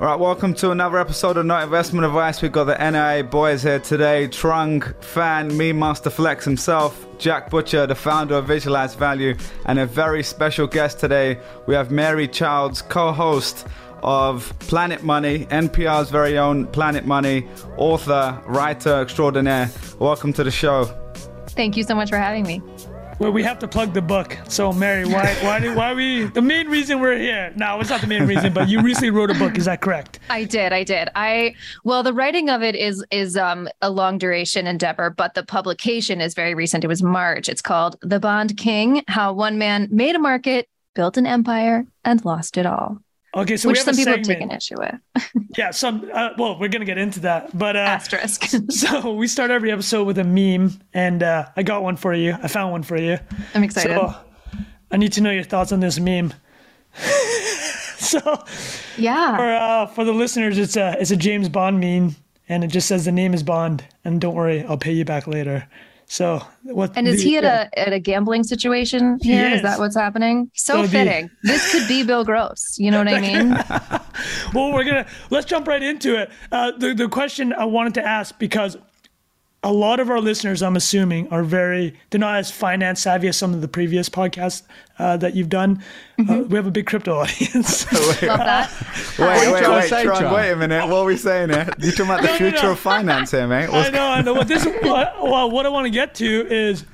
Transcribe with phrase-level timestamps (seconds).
[0.00, 2.40] All right, welcome to another episode of Not Investment Advice.
[2.40, 4.28] We've got the NIA boys here today.
[4.28, 9.36] Trung, Phan, me, Master Flex himself, Jack Butcher, the founder of Visualize Value,
[9.66, 11.38] and a very special guest today.
[11.66, 13.66] We have Mary Childs, co-host
[14.02, 17.46] of Planet Money, NPR's very own Planet Money,
[17.76, 19.70] author, writer extraordinaire.
[19.98, 20.86] Welcome to the show.
[21.48, 22.62] Thank you so much for having me.
[23.20, 24.38] Well, we have to plug the book.
[24.48, 26.24] So, Mary, why, why, do, why we?
[26.24, 27.52] The main reason we're here.
[27.54, 29.58] No, it's not the main reason, but you recently wrote a book.
[29.58, 30.20] Is that correct?
[30.30, 30.72] I did.
[30.72, 31.10] I did.
[31.14, 31.54] I
[31.84, 36.22] well, the writing of it is is um, a long duration endeavor, but the publication
[36.22, 36.82] is very recent.
[36.82, 37.50] It was March.
[37.50, 42.24] It's called The Bond King: How One Man Made a Market, Built an Empire, and
[42.24, 43.02] Lost It All.
[43.36, 44.26] Okay, so which we have some people segment.
[44.26, 45.34] have taken issue with.
[45.56, 46.08] Yeah, some.
[46.12, 48.44] Uh, well, we're gonna get into that, but uh, Asterisk.
[48.70, 52.36] so we start every episode with a meme, and uh, I got one for you.
[52.40, 53.18] I found one for you.
[53.54, 53.96] I'm excited.
[53.96, 54.14] So
[54.92, 56.32] I need to know your thoughts on this meme.
[57.96, 58.44] so
[58.96, 59.36] yeah.
[59.36, 62.14] for uh, for the listeners, it's a it's a James Bond meme,
[62.48, 65.26] and it just says the name is Bond, and don't worry, I'll pay you back
[65.26, 65.68] later.
[66.12, 66.90] So what?
[66.96, 69.46] And is the- he at a at a gambling situation here?
[69.46, 69.62] Is is.
[69.62, 70.50] that what's happening?
[70.54, 71.30] So, So the- fitting.
[71.44, 72.74] This could be Bill Gross.
[72.78, 73.56] You know what I mean?
[74.52, 76.30] Well, we're gonna let's jump right into it.
[76.50, 78.76] Uh, the the question I wanted to ask because
[79.62, 83.36] a lot of our listeners, I'm assuming, are very they're not as finance savvy as
[83.36, 84.62] some of the previous podcasts
[84.98, 85.82] uh, that you've done.
[86.18, 86.30] Mm-hmm.
[86.30, 87.90] Uh, we have a big crypto audience.
[87.92, 88.70] Love that.
[89.18, 90.34] Wait, wait, trying to wait, say, Trung, Trung?
[90.34, 90.86] wait a minute.
[90.86, 91.68] What are we saying here?
[91.78, 92.72] You're talking about the No, no, future no.
[92.72, 93.68] of finance here, mate?
[93.70, 94.34] What's I know, I know.
[94.34, 96.86] What this, well, what I want to get to is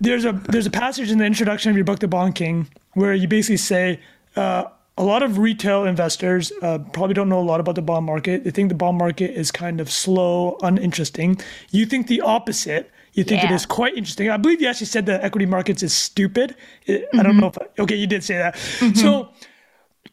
[0.00, 3.14] there's a there's a passage in the introduction of your book, The Bond King, where
[3.14, 4.00] you basically say
[4.34, 4.64] uh,
[4.96, 8.44] a lot of retail investors uh, probably don't know a lot about the bond market.
[8.44, 11.40] They think the bond market is kind of slow, uninteresting.
[11.70, 12.90] You think the opposite.
[13.12, 13.54] You think it Yeah.
[13.56, 14.28] is quite interesting.
[14.30, 16.56] I believe you actually said the equity markets is stupid.
[16.88, 18.56] I I don't know if I, okay, you did say that.
[18.96, 19.30] So.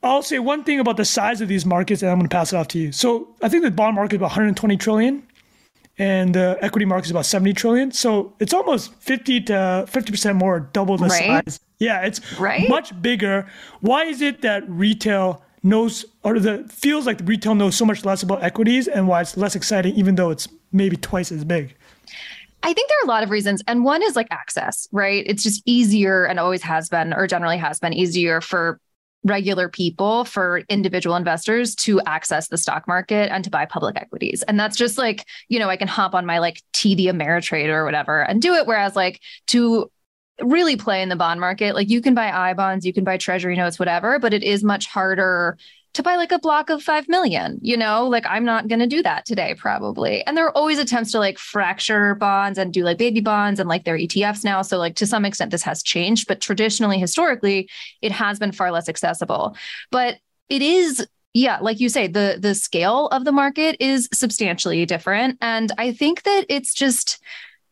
[0.03, 2.51] I'll say one thing about the size of these markets, and I'm going to pass
[2.53, 2.91] it off to you.
[2.91, 5.21] So I think the bond market is about 120 trillion,
[5.99, 7.91] and the equity market is about 70 trillion.
[7.91, 11.43] So it's almost 50 to 50 percent more, double the Right.
[11.45, 11.59] size.
[11.81, 12.69] Yeah, it's Right?
[12.69, 13.47] much bigger.
[13.79, 18.05] Why is it that retail knows, or the feels like the retail knows so much
[18.05, 21.75] less about equities, and why it's less exciting, even though it's maybe twice as big?
[22.63, 23.63] I think there are a lot of reasons.
[23.67, 25.23] And one is like access, right?
[25.25, 28.79] It's just easier and always has been, or generally has been easier for
[29.23, 34.43] regular people, for individual investors to access the stock market and to buy public equities.
[34.43, 37.85] And that's just like, you know, I can hop on my like TD Ameritrade or
[37.85, 38.67] whatever and do it.
[38.67, 39.91] Whereas like to
[40.41, 43.17] really play in the bond market, like you can buy I bonds, you can buy
[43.17, 45.57] treasury notes, whatever, but it is much harder
[45.93, 48.07] to buy like a block of 5 million you know?
[48.07, 50.25] Like i'm not going to do that today probably.
[50.25, 53.67] And there are always attempts to like fracture bonds and do like baby bonds and
[53.67, 54.61] like their etfs now.
[54.61, 57.69] So like to some extent this has changed but traditionally historically
[58.01, 59.55] it has been far less accessible.
[59.91, 60.17] But
[60.49, 65.37] it is yeah like you say the the scale of the market is substantially different.
[65.41, 67.19] And i think that it's just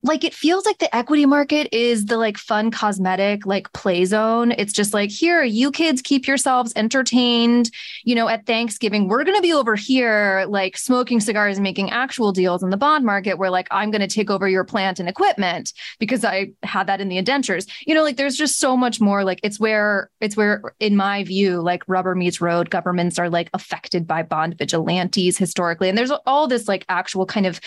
[0.01, 4.51] like it feels like the equity market is the like fun cosmetic like play zone.
[4.51, 7.69] It's just like here you kids keep yourselves entertained.
[8.03, 11.91] You know at thanksgiving we're going to be over here like smoking cigars and making
[11.91, 14.99] actual deals in the bond market where like i'm going to take over your plant
[14.99, 17.67] and equipment because i had that in the indentures.
[17.85, 19.23] You know like there's just so much more.
[19.23, 22.69] Like it's where it's where in my view like rubber meets road.
[22.69, 25.89] Governments are like affected by bond vigilantes historically.
[25.89, 27.59] And there's all this like actual kind of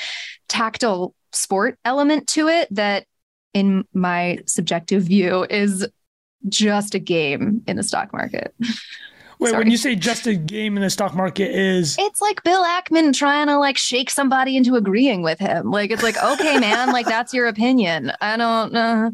[0.48, 3.06] tactile sport element to it that
[3.54, 5.86] in my subjective view is
[6.48, 8.54] just a game in the stock market.
[9.38, 9.62] Wait, Sorry.
[9.64, 13.12] when you say just a game in the stock market is It's like Bill Ackman
[13.12, 15.72] trying to like shake somebody into agreeing with him.
[15.72, 18.12] Like it's like, okay, man, like that's your opinion.
[18.20, 19.12] I don't know.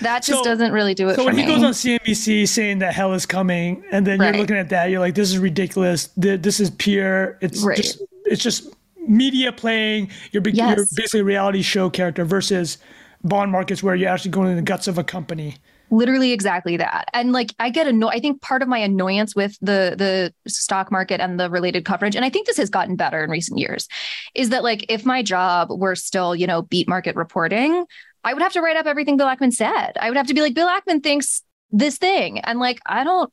[0.00, 1.42] That just So- doesn't really do it So when me.
[1.42, 4.34] he goes on CNBC saying that hell is coming, and then Right.
[4.34, 6.08] you're looking at that, you're like, "This is ridiculous.
[6.16, 7.38] This is pure.
[7.40, 7.76] It's Right.
[7.76, 8.74] just, it's just
[9.08, 10.10] media playing.
[10.32, 12.78] You're, be- you're basically a reality show character versus
[13.24, 15.56] bond markets where you're actually going in the guts of a company.
[15.90, 19.56] literally exactly that and like i get annoyed i think part of my annoyance with
[19.62, 23.24] the the stock market and the related coverage and i think this has gotten better
[23.24, 23.88] in recent years
[24.34, 27.86] is that like if my job were still you know beat market reporting
[28.22, 30.42] i would have to write up everything bill ackman said i would have to be
[30.42, 31.42] like bill ackman thinks
[31.72, 33.32] this thing and like i don't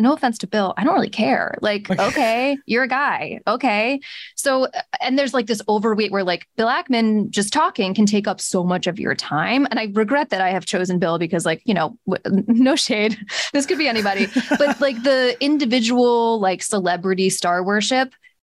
[0.00, 1.56] no offense to Bill, I don't really care.
[1.60, 2.58] Like, Okay.
[2.66, 3.40] you're a guy.
[3.46, 4.00] Okay.
[4.36, 4.68] So,
[5.00, 8.64] and there's like this overweight where like Bill Ackman just talking can take up so
[8.64, 9.66] much of your time.
[9.70, 13.18] And I regret that I have chosen Bill because, like, you know, w- no shade,
[13.52, 14.26] this could be anybody,
[14.58, 18.12] but like the individual, like celebrity star worship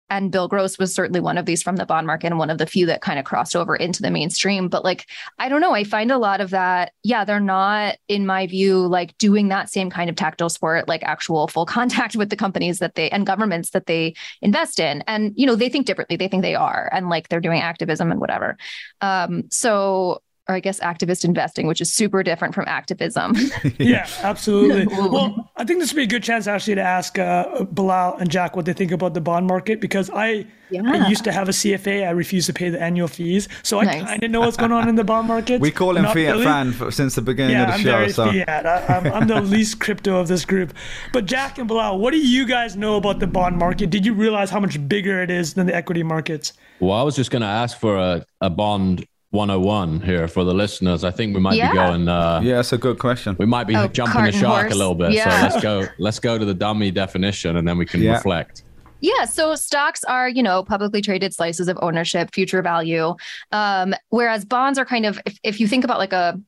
[0.09, 2.57] and Bill Gross was certainly one of these from the bond market and one of
[2.57, 4.69] the few that kind of crossed over into the mainstream.
[4.69, 5.05] But like,
[5.39, 8.79] I don't know, I find a lot of that, yeah, they're not, in my view,
[8.87, 12.79] like doing that same kind of tactile sport, like actual full contact with the companies
[12.79, 15.03] that they and governments that they invest in.
[15.07, 16.17] And, you know, they think differently.
[16.17, 18.57] They think they are, and like they're doing activism and whatever.
[19.01, 23.35] Um, so or I guess activist investing, which is super different from activism.
[23.77, 24.87] yeah, absolutely.
[24.97, 28.29] well, I think this would be a good chance actually to ask uh, Bilal and
[28.29, 30.83] Jack what they think about the bond market because I, yeah.
[30.85, 32.07] I used to have a CFA.
[32.07, 34.03] I refuse to pay the annual fees, so I nice.
[34.03, 35.59] kind of know what's going on in the bond market.
[35.59, 36.45] We call him Not Fiat really.
[36.45, 37.91] fan for, since the beginning yeah, of the I'm show.
[37.91, 38.25] Very so.
[38.31, 38.65] Fiat.
[38.65, 40.73] I, I'm, I'm the least crypto of this group.
[41.11, 43.89] But Jack and Bilal, what do you guys know about the bond market?
[43.89, 46.53] Did you realize how much bigger it is than the equity markets?
[46.79, 50.53] Well, I was just going to ask for a, a bond 101 here for the
[50.53, 51.03] listeners.
[51.03, 51.71] I think we might yeah.
[51.71, 52.07] be going.
[52.07, 53.35] Uh, yeah, that's a good question.
[53.37, 54.73] We might be oh, jumping the shark horse.
[54.73, 55.11] a little bit.
[55.11, 55.29] Yeah.
[55.29, 55.87] So let's go.
[55.99, 58.13] Let's go to the dummy definition, and then we can yeah.
[58.13, 58.63] reflect.
[59.01, 59.25] Yeah.
[59.25, 63.15] So stocks are, you know, publicly traded slices of ownership, future value.
[63.51, 66.39] Um, whereas bonds are kind of, if, if you think about like a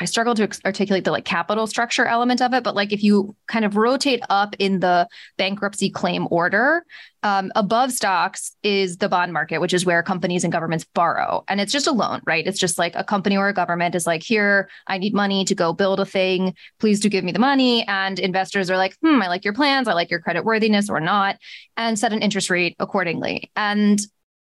[0.00, 3.36] I struggle to articulate the like capital structure element of it, but like if you
[3.46, 6.84] kind of rotate up in the bankruptcy claim order,
[7.22, 11.44] um, above stocks is the bond market, which is where companies and governments borrow.
[11.48, 12.46] And it's just a loan, right?
[12.46, 15.54] It's just like a company or a government is like, here, I need money to
[15.54, 16.54] go build a thing.
[16.80, 17.86] Please do give me the money.
[17.86, 19.86] And investors are like, hmm, I like your plans.
[19.86, 21.36] I like your credit worthiness or not,
[21.76, 23.50] and set an interest rate accordingly.
[23.54, 24.00] And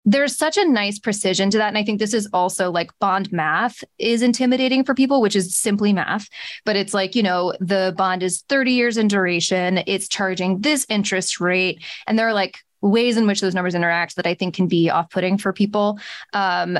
[0.05, 1.67] there's such a nice precision to that.
[1.67, 5.55] And I think this is also like bond math is intimidating for people, which is
[5.55, 6.29] simply math.
[6.63, 10.85] But it's like, you know, the bond is 30 years in duration, it's charging this
[10.89, 11.83] interest rate.
[12.05, 14.91] And there are like ways in which those numbers interact that I think can be
[14.91, 15.99] off putting for people.
[16.33, 16.77] Um,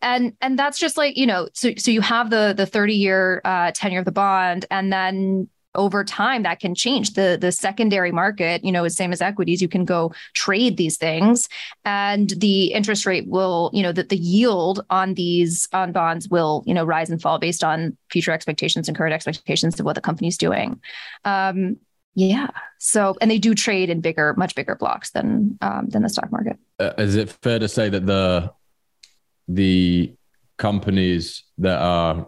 [0.00, 3.40] and and that's just like you know so so you have the the 30 year
[3.44, 7.14] uh, tenure of the bond and then over time that can change.
[7.14, 9.62] The the secondary market you know is same as equities.
[9.62, 11.48] You can go trade these things
[11.84, 16.62] and the interest rate will you know that the yield on these on bonds will
[16.66, 20.00] you know rise and fall based on future expectations and current expectations of what the
[20.00, 20.80] company's doing.
[21.24, 21.78] Um
[22.14, 22.48] yeah.
[22.78, 26.30] So and they do trade in bigger much bigger blocks than um, than the stock
[26.30, 26.58] market.
[26.78, 28.52] Uh, is it fair to say that the
[29.48, 30.14] the
[30.58, 32.26] companies that are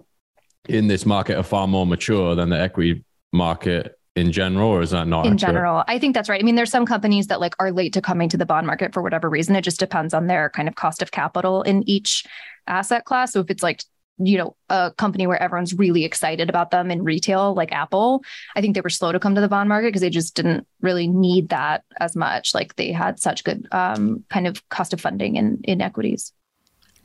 [0.68, 4.90] in this market are far more mature than the equity market in general or is
[4.90, 5.54] that not in accurate?
[5.54, 8.00] general i think that's right i mean there's some companies that like are late to
[8.00, 10.76] coming to the bond market for whatever reason it just depends on their kind of
[10.76, 12.24] cost of capital in each
[12.68, 13.82] asset class so if it's like
[14.18, 18.22] you know a company where everyone's really excited about them in retail like apple
[18.54, 20.64] i think they were slow to come to the bond market because they just didn't
[20.80, 25.00] really need that as much like they had such good um, kind of cost of
[25.00, 26.32] funding in in equities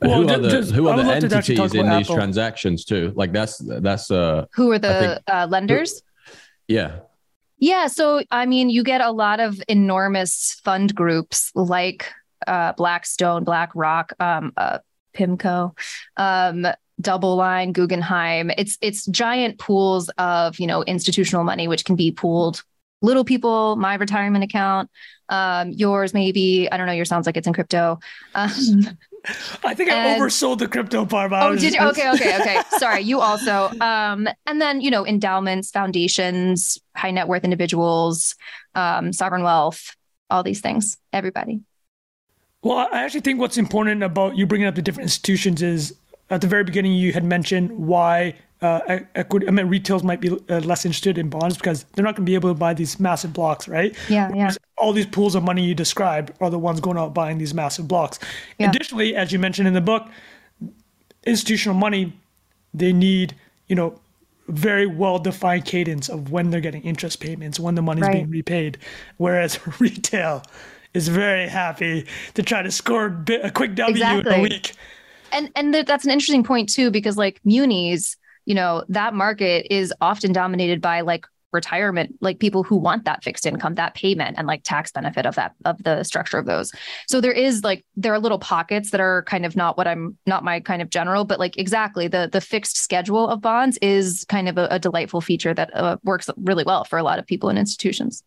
[0.00, 2.14] well, who are the, just, who are the entities in these Apple.
[2.14, 3.12] transactions too?
[3.14, 6.02] Like that's that's uh who are the think, uh, lenders?
[6.70, 7.00] Yeah.
[7.58, 7.88] Yeah.
[7.88, 12.10] So, I mean, you get a lot of enormous fund groups like
[12.46, 14.78] uh, Blackstone, BlackRock, um, uh,
[15.14, 15.76] PIMCO,
[16.16, 16.66] um,
[17.02, 18.52] DoubleLine, Guggenheim.
[18.56, 22.62] It's it's giant pools of you know institutional money which can be pooled.
[23.02, 24.90] Little people, my retirement account,
[25.28, 26.70] um, yours maybe.
[26.70, 26.92] I don't know.
[26.92, 27.98] Yours sounds like it's in crypto.
[28.34, 28.50] Um,
[29.64, 31.32] I think and, I oversold the crypto part.
[31.32, 31.80] oh, did you?
[31.80, 32.62] Okay, okay, okay.
[32.78, 33.70] Sorry, you also.
[33.80, 38.34] Um, and then you know, endowments, foundations, high net worth individuals,
[38.74, 39.94] um, sovereign wealth,
[40.30, 40.96] all these things.
[41.12, 41.60] Everybody.
[42.62, 45.94] Well, I actually think what's important about you bringing up the different institutions is
[46.28, 50.30] at the very beginning you had mentioned why uh, equity, I mean, retails might be
[50.30, 53.00] uh, less interested in bonds because they're not going to be able to buy these
[53.00, 53.96] massive blocks, right?
[54.08, 54.50] Yeah, yeah.
[54.76, 57.88] All these pools of money you described are the ones going out buying these massive
[57.88, 58.18] blocks.
[58.58, 58.68] Yeah.
[58.68, 60.06] Additionally, as you mentioned in the book,
[61.24, 62.12] institutional money,
[62.74, 63.34] they need,
[63.68, 63.98] you know,
[64.48, 68.12] very well defined cadence of when they're getting interest payments, when the money's right.
[68.12, 68.78] being repaid.
[69.16, 70.42] Whereas retail
[70.92, 74.34] is very happy to try to score a, bit, a quick W exactly.
[74.34, 74.72] in a week.
[75.32, 78.16] And and that's an interesting point too, because like munis
[78.50, 83.22] you know, that market is often dominated by like retirement like people who want that
[83.22, 86.72] fixed income that payment and like tax benefit of that of the structure of those.
[87.06, 90.18] So there is like there are little pockets that are kind of not what i'm
[90.26, 94.24] not my kind of general but like exactly the the fixed schedule of bonds is
[94.28, 97.26] kind of a, a delightful feature that uh, works really well for a lot of
[97.26, 98.24] people and institutions.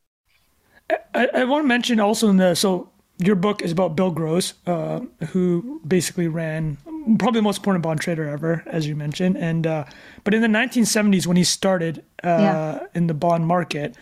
[1.13, 4.53] I, I want to mention also in the so your book is about Bill Gross,
[4.65, 6.77] uh, who basically ran
[7.20, 9.38] probably the most important bond trader ever, as you mentioned.
[9.38, 9.86] And uh,
[10.24, 12.79] but in the 1970s, when he started uh, yeah.
[12.93, 13.96] in the bond market,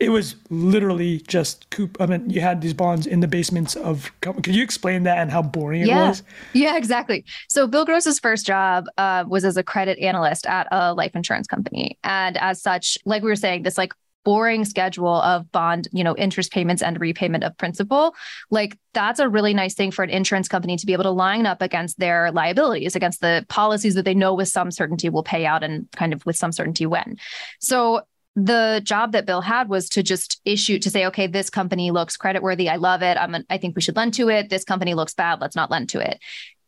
[0.00, 1.96] it was literally just coop.
[2.00, 4.10] I mean, you had these bonds in the basements of.
[4.20, 6.08] Could you explain that and how boring it yeah.
[6.08, 6.22] was?
[6.52, 7.24] Yeah, exactly.
[7.48, 11.46] So Bill Gross's first job uh, was as a credit analyst at a life insurance
[11.46, 13.92] company, and as such, like we were saying, this like
[14.24, 18.14] boring schedule of bond, you know, interest payments and repayment of principal,
[18.50, 21.46] like that's a really nice thing for an insurance company to be able to line
[21.46, 25.46] up against their liabilities, against the policies that they know with some certainty will pay
[25.46, 27.16] out and kind of with some certainty when.
[27.60, 28.02] So
[28.36, 32.16] the job that Bill had was to just issue to say, okay, this company looks
[32.16, 32.68] creditworthy.
[32.68, 33.16] I love it.
[33.16, 34.50] I'm an, I think we should lend to it.
[34.50, 35.40] This company looks bad.
[35.40, 36.18] Let's not lend to it.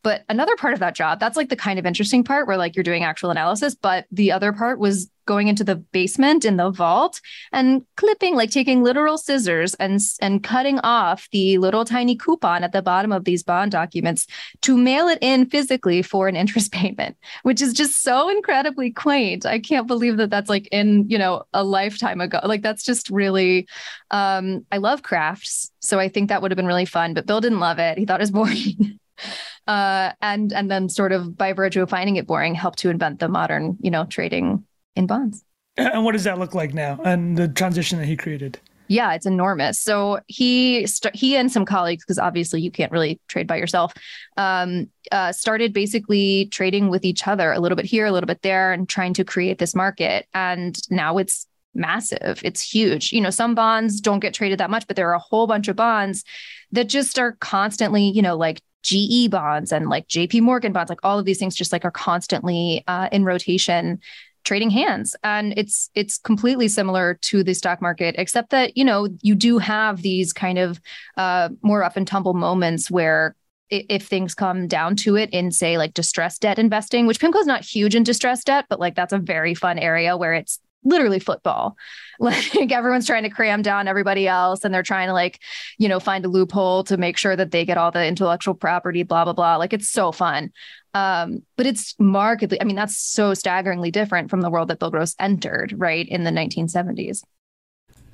[0.06, 2.76] But another part of that job, that's like the kind of interesting part where like
[2.76, 3.74] you're doing actual analysis.
[3.74, 7.20] But the other part was going into the basement in the vault
[7.50, 12.70] and clipping, like taking literal scissors and and cutting off the little tiny coupon at
[12.70, 14.28] the bottom of these bond documents
[14.62, 19.44] to mail it in physically for an interest payment, which is just so incredibly quaint.
[19.44, 22.38] I can't believe that that's like in you know a lifetime ago.
[22.44, 23.66] Like that's just really.
[24.12, 27.12] Um, I love crafts, so I think that would have been really fun.
[27.12, 27.98] But Bill didn't love it.
[27.98, 29.00] He thought it was boring.
[29.66, 33.20] uh, and and then sort of by virtue of finding it boring, helped to invent
[33.20, 35.44] the modern, you know, trading in bonds.
[35.76, 36.98] And what does that look like now?
[37.04, 38.58] And the transition that he created.
[38.88, 39.80] Yeah, it's enormous.
[39.80, 43.92] So he st- he and some colleagues, because obviously you can't really trade by yourself,
[44.36, 48.42] um, uh, started basically trading with each other a little bit here, a little bit
[48.42, 50.26] there, and trying to create this market.
[50.34, 52.40] And now it's massive.
[52.44, 53.12] It's huge.
[53.12, 55.68] You know, some bonds don't get traded that much, but there are a whole bunch
[55.68, 56.24] of bonds
[56.72, 61.00] that just are constantly, you know, like GE bonds and like JP Morgan bonds, like
[61.02, 64.00] all of these things just like are constantly uh, in rotation
[64.44, 65.16] trading hands.
[65.24, 69.58] And it's it's completely similar to the stock market except that you know you do
[69.58, 70.80] have these kind of
[71.16, 73.34] uh, more rough and tumble moments where
[73.68, 77.64] if things come down to it in say like distressed debt investing which pimco's not
[77.64, 81.76] huge in distressed debt but like that's a very fun area where it's literally football.
[82.18, 85.38] Like everyone's trying to cram down everybody else and they're trying to like,
[85.76, 89.02] you know, find a loophole to make sure that they get all the intellectual property,
[89.02, 89.56] blah, blah, blah.
[89.56, 90.50] Like it's so fun.
[90.94, 94.90] Um, but it's markedly, I mean, that's so staggeringly different from the world that Bill
[94.90, 97.22] Gross entered, right, in the 1970s.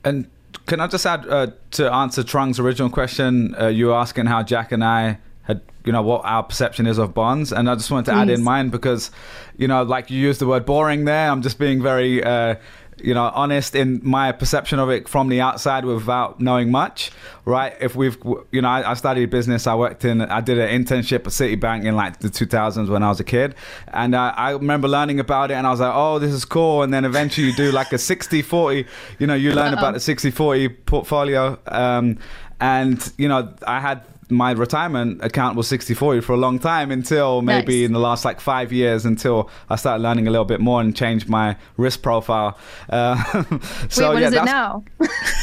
[0.05, 0.29] And
[0.67, 3.55] can I just add uh, to answer Trung's original question?
[3.55, 6.99] Uh, you were asking how Jack and I had you know what our perception is
[6.99, 8.21] of bonds and i just wanted to Please.
[8.21, 9.11] add in mine because
[9.57, 12.55] you know like you used the word boring there i'm just being very uh,
[13.03, 17.11] you know honest in my perception of it from the outside without knowing much
[17.45, 18.17] right if we've
[18.53, 21.85] you know I, I, studied business i worked in i did an internship at citibank
[21.85, 23.55] in like the 2000s when i was a kid
[23.89, 26.83] and uh, i remember learning about it and i was like oh this is cool
[26.83, 28.87] and then eventually you do like a 60 40
[29.19, 29.79] you know you learn Uh-oh.
[29.79, 32.19] about the 60 40 portfolio um,
[32.61, 36.91] and you know i had my retirement account was 60 40 for a long time
[36.91, 37.87] until maybe nice.
[37.87, 40.97] in the last like five years until I started learning a little bit more and
[40.97, 42.59] changed my risk profile.
[42.89, 43.17] Uh,
[43.89, 44.85] so Wait, what yeah, is it now?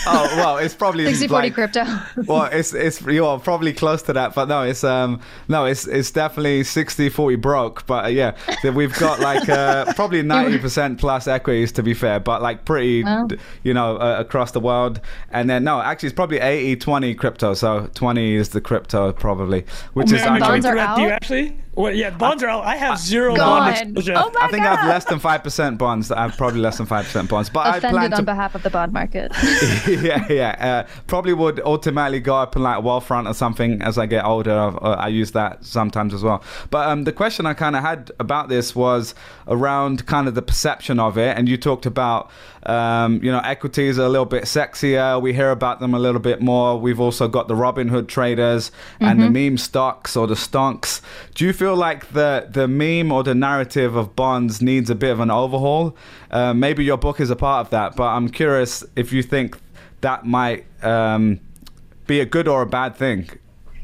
[0.08, 1.86] oh well, it's probably 60 40 crypto.
[2.25, 6.12] well, it's it's you're probably close to that, but no, it's um no, it's it's
[6.12, 7.86] definitely 60 40 broke.
[7.86, 8.36] But uh, yeah,
[8.74, 13.03] we've got like uh, probably 90 percent plus equities to be fair, but like pretty
[13.63, 15.00] you know uh, across the world.
[15.31, 17.53] And then no, actually it's probably 80 20 crypto.
[17.53, 20.39] So 20 is the crypto crypto probably, which oh, is actually.
[20.39, 20.95] Bonds are out?
[20.98, 21.57] Do you actually?
[21.76, 22.66] Well, yeah, bonds are out.
[22.66, 24.14] I have zero bond exposure.
[24.18, 24.74] Oh I think God.
[24.74, 26.12] I have less than five percent bonds.
[26.12, 27.50] I have probably less than five percent bonds.
[27.50, 29.32] But Offended I plan to, on behalf of the bond market.
[29.88, 30.86] yeah, yeah.
[30.88, 34.52] Uh, probably would ultimately go up in like Wealthfront or something as I get older.
[34.52, 36.44] Uh, I use that sometimes as well.
[36.70, 39.16] But um, the question I kind of had about this was
[39.48, 42.32] around kind of the perception of it, and you talked about
[42.64, 45.22] um, you know equities are a little bit sexier.
[45.22, 46.80] We hear about them a little bit more.
[46.80, 49.34] We've also got the Robinhood traders and mm-hmm.
[49.34, 51.02] the meme stocks or the stonks.
[51.36, 55.12] Do you feel like the the meme or the narrative of bonds needs a bit
[55.12, 55.96] of an overhaul?
[56.32, 59.58] Uh, maybe your book is a part of that, but I'm curious if you think
[60.02, 61.40] that might um,
[62.08, 63.30] be a good or a bad thing.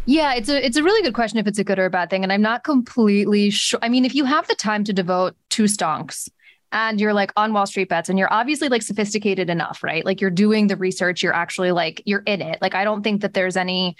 [0.06, 2.10] Yeah, it's a it's a really good question if it's a good or a bad
[2.10, 3.80] thing, and I'm not completely sure.
[3.82, 6.30] I mean, if you have the time to devote to stonks
[6.72, 10.06] and you're like on Wall Street bets and you're obviously like sophisticated enough, right?
[10.06, 12.60] Like you're doing the research, you're actually like you're in it.
[12.62, 13.96] Like I don't think that there's any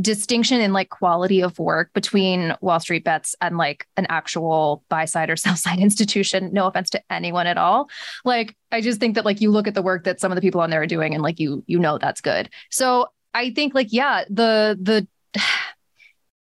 [0.00, 5.04] distinction in like quality of work between Wall Street bets and like an actual buy
[5.04, 6.52] side or sell side institution.
[6.52, 7.88] No offense to anyone at all.
[8.24, 10.42] Like I just think that like you look at the work that some of the
[10.42, 12.50] people on there are doing and like you you know that's good.
[12.70, 15.06] So I think like yeah, the the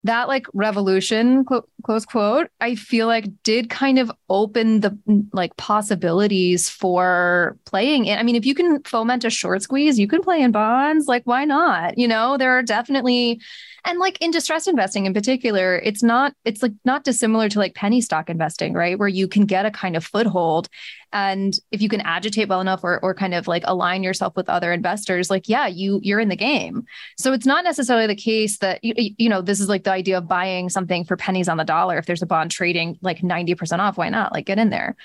[0.04, 1.46] that like revolution
[1.84, 4.98] close quote i feel like did kind of open the
[5.32, 8.18] like possibilities for playing it.
[8.18, 11.22] I mean if you can foment a short squeeze you can play in bonds like
[11.26, 11.98] why not?
[12.00, 13.40] You know there are definitely
[13.86, 17.76] and like in distressed investing in particular it's not it's like not dissimilar to like
[17.76, 18.98] penny stock investing right?
[18.98, 20.68] Where you can get a kind of foothold
[21.14, 24.50] and if you can agitate well enough or, or kind of like align yourself with
[24.50, 26.84] other investors like yeah you you're in the game.
[27.18, 30.18] So it's not necessarily the case that you, you know this is like the idea
[30.18, 31.98] of buying something for pennies on the dollar.
[31.98, 34.34] If there's a bond trading like 90% off why not?
[34.34, 34.98] Like get in there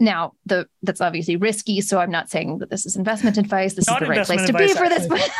[0.00, 3.86] now the that's obviously risky so i'm not saying that this is investment advice this
[3.86, 5.30] Not is the right place to be advice, for this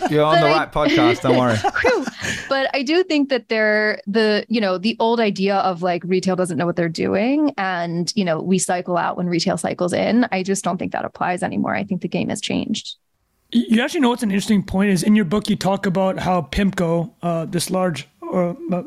[0.10, 1.20] You're on But the I- right podcast.
[1.22, 1.56] Don't worry.
[2.48, 6.34] But I do think that they're the, you know, the old idea of like retail
[6.36, 10.26] doesn't know what they're doing and, you know, we cycle out when retail cycles in.
[10.32, 11.74] I just don't think that applies anymore.
[11.74, 12.96] I think the game has changed.
[13.50, 16.42] You actually know what's an interesting point is in your book you talk about how
[16.42, 18.82] Pimco, uh, this large uh, uh,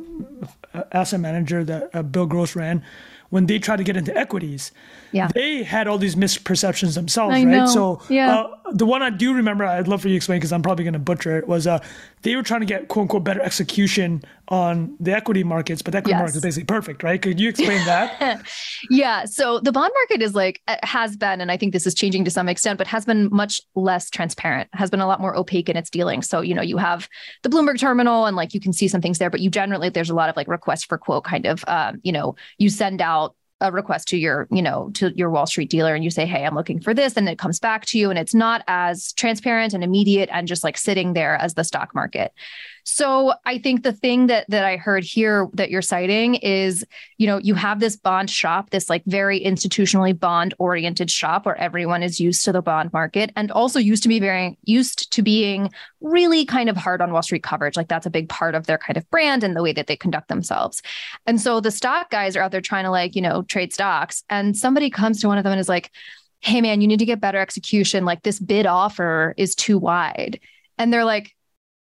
[0.91, 2.83] asset manager that uh, Bill Gross ran,
[3.31, 4.71] when they tried to get into equities,
[5.13, 5.29] Yeah.
[5.33, 7.47] they had all these misperceptions themselves, I right?
[7.47, 7.65] know.
[7.65, 8.31] So Yeah.
[8.35, 10.83] uh, the one I do remember, I'd love for you to explain because I'm probably
[10.83, 11.79] going to butcher it, was uh,
[12.23, 15.97] they were trying to get quote unquote better execution on the equity markets, but the
[15.99, 16.19] equity Yes.
[16.19, 17.21] market is basically perfect, right?
[17.21, 18.41] Could you explain that?
[18.89, 19.25] Yeah.
[19.25, 22.25] So the bond market is like, uh, has been, and I think this is changing
[22.25, 25.69] to some extent, but has been much less transparent, has been a lot more opaque
[25.69, 26.27] in its dealings.
[26.27, 27.07] So, you know, you have
[27.43, 30.09] the Bloomberg terminal and like you can see some things there, but you generally, there's
[30.09, 33.35] a lot of like request for quote kind of, um, you know, you send out
[33.61, 36.45] a request to your, you know, to your Wall Street dealer and you say, Hey,
[36.45, 37.15] I'm looking for this.
[37.15, 40.63] And it comes back to you and it's not as transparent and immediate and just
[40.63, 42.33] like sitting there as the stock market.
[42.93, 46.85] So I think the thing that that I heard here that you're citing is,
[47.17, 51.55] you know, you have this bond shop, this like very institutionally bond oriented shop where
[51.55, 55.21] everyone is used to the bond market and also used to be very used to
[55.21, 55.71] being
[56.01, 57.77] really kind of hard on Wall Street coverage.
[57.77, 59.95] Like that's a big part of their kind of brand and the way that they
[59.95, 60.81] conduct themselves.
[61.25, 64.21] And so the stock guys are out there trying to like, you know, trade stocks
[64.29, 65.91] and somebody comes to one of them and is like,
[66.41, 68.03] "Hey man, you need to get better execution.
[68.03, 70.41] Like this bid offer is too wide."
[70.77, 71.33] And they're like,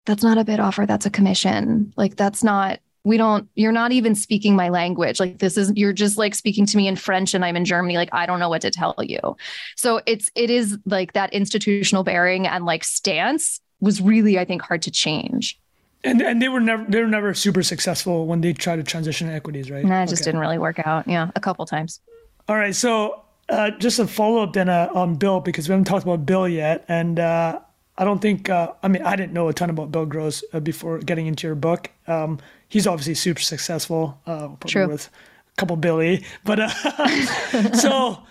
[0.07, 1.93] that's not a bid offer that's a commission.
[1.95, 5.19] Like that's not we don't you're not even speaking my language.
[5.19, 7.95] Like this is you're just like speaking to me in french and i'm in germany.
[7.95, 9.37] Like i don't know what to tell you.
[9.75, 14.61] So it's it is like that institutional bearing and like stance was really i think
[14.63, 15.59] hard to change.
[16.03, 19.27] And and they were never they were never super successful when they tried to transition
[19.27, 19.83] to equities, right?
[19.83, 20.29] and that just Okay.
[20.31, 21.07] didn't really work out.
[21.07, 21.99] Yeah a couple times.
[22.49, 25.85] All right, so uh, just a follow up then uh, on Bill because we haven't
[25.85, 27.59] talked about Bill yet, and uh,
[27.97, 30.59] I don't think uh, I mean I didn't know a ton about Bill Gross uh,
[30.59, 31.89] before getting into your book.
[32.07, 32.39] Um,
[32.69, 34.87] he's obviously super successful, uh, probably True.
[34.87, 35.09] worth
[35.51, 36.69] a couple billy, but uh,
[37.73, 38.23] so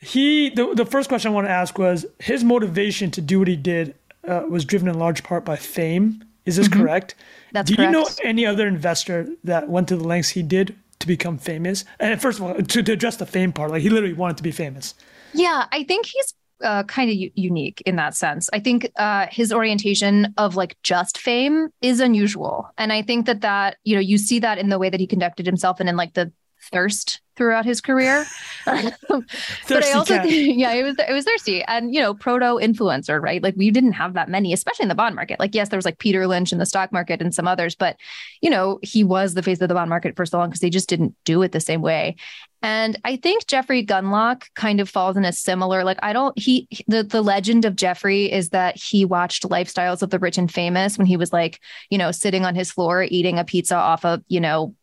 [0.00, 3.48] he the the first question I want to ask was his motivation to do what
[3.48, 3.94] he did
[4.28, 6.22] uh, was driven in large part by fame.
[6.44, 7.14] Is this correct?
[7.14, 7.48] Mm-hmm.
[7.52, 11.06] That's do you know any other investor that went to the lengths he did to
[11.06, 11.86] become famous?
[11.98, 14.42] And first of all, to, to address the fame part, like he literally wanted to
[14.42, 14.94] be famous.
[15.32, 18.48] Yeah, I think he's uh, kind of u- unique in that sense.
[18.52, 23.40] I think uh, his orientation of like just fame is unusual, and I think that
[23.42, 25.96] that you know you see that in the way that he conducted himself and in
[25.96, 26.32] like the
[26.72, 28.24] thirst throughout his career.
[28.64, 30.30] but I also cat.
[30.30, 33.42] yeah, it was it was thirsty, and you know, proto influencer, right?
[33.42, 35.40] Like we didn't have that many, especially in the bond market.
[35.40, 37.96] Like yes, there was like Peter Lynch in the stock market and some others, but
[38.40, 40.70] you know, he was the face of the bond market for so long because they
[40.70, 42.16] just didn't do it the same way.
[42.62, 46.66] And I think Jeffrey Gundlach kind of falls in a similar, like I don't he
[46.88, 50.96] the the legend of Jeffrey is that he watched Lifestyles of the Rich and Famous
[50.96, 54.22] when he was like, you know, sitting on his floor eating a pizza off a,
[54.28, 54.74] you know,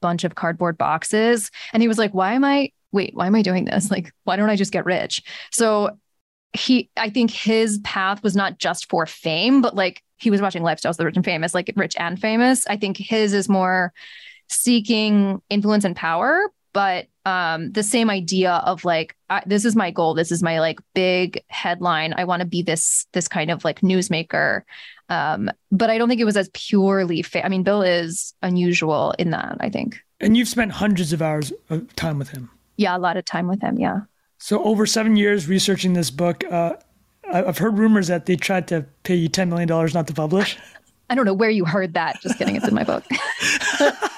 [0.00, 1.50] bunch of cardboard boxes.
[1.72, 3.90] And he was like, why am I wait, why am I doing this?
[3.94, 5.22] Like, why don't I just get rich?
[5.50, 5.98] So
[6.52, 10.62] he I think his path was not just for fame, but like he was watching
[10.62, 12.66] Lifestyles the Rich and Famous, like rich and famous.
[12.66, 13.92] I think his is more
[14.48, 19.90] seeking influence and power but um the same idea of like I, this is my
[19.90, 20.12] goal.
[20.12, 22.12] This is my like big headline.
[22.18, 24.62] I want to be this this kind of like newsmaker.
[25.08, 29.14] Um but i don't think it was as purely fa- i mean bill is unusual
[29.18, 30.00] in that i think.
[30.20, 32.50] And you've spent hundreds of hours of time with him.
[32.76, 34.00] yeah a lot of time with him yeah.
[34.38, 36.74] So over seven years researching this book, uh,
[37.32, 40.58] I've heard rumors that they tried to pay you $10 million not to publish.
[41.10, 42.20] i don't know where you heard that.
[42.22, 42.56] Just kidding.
[42.56, 43.04] It's in my book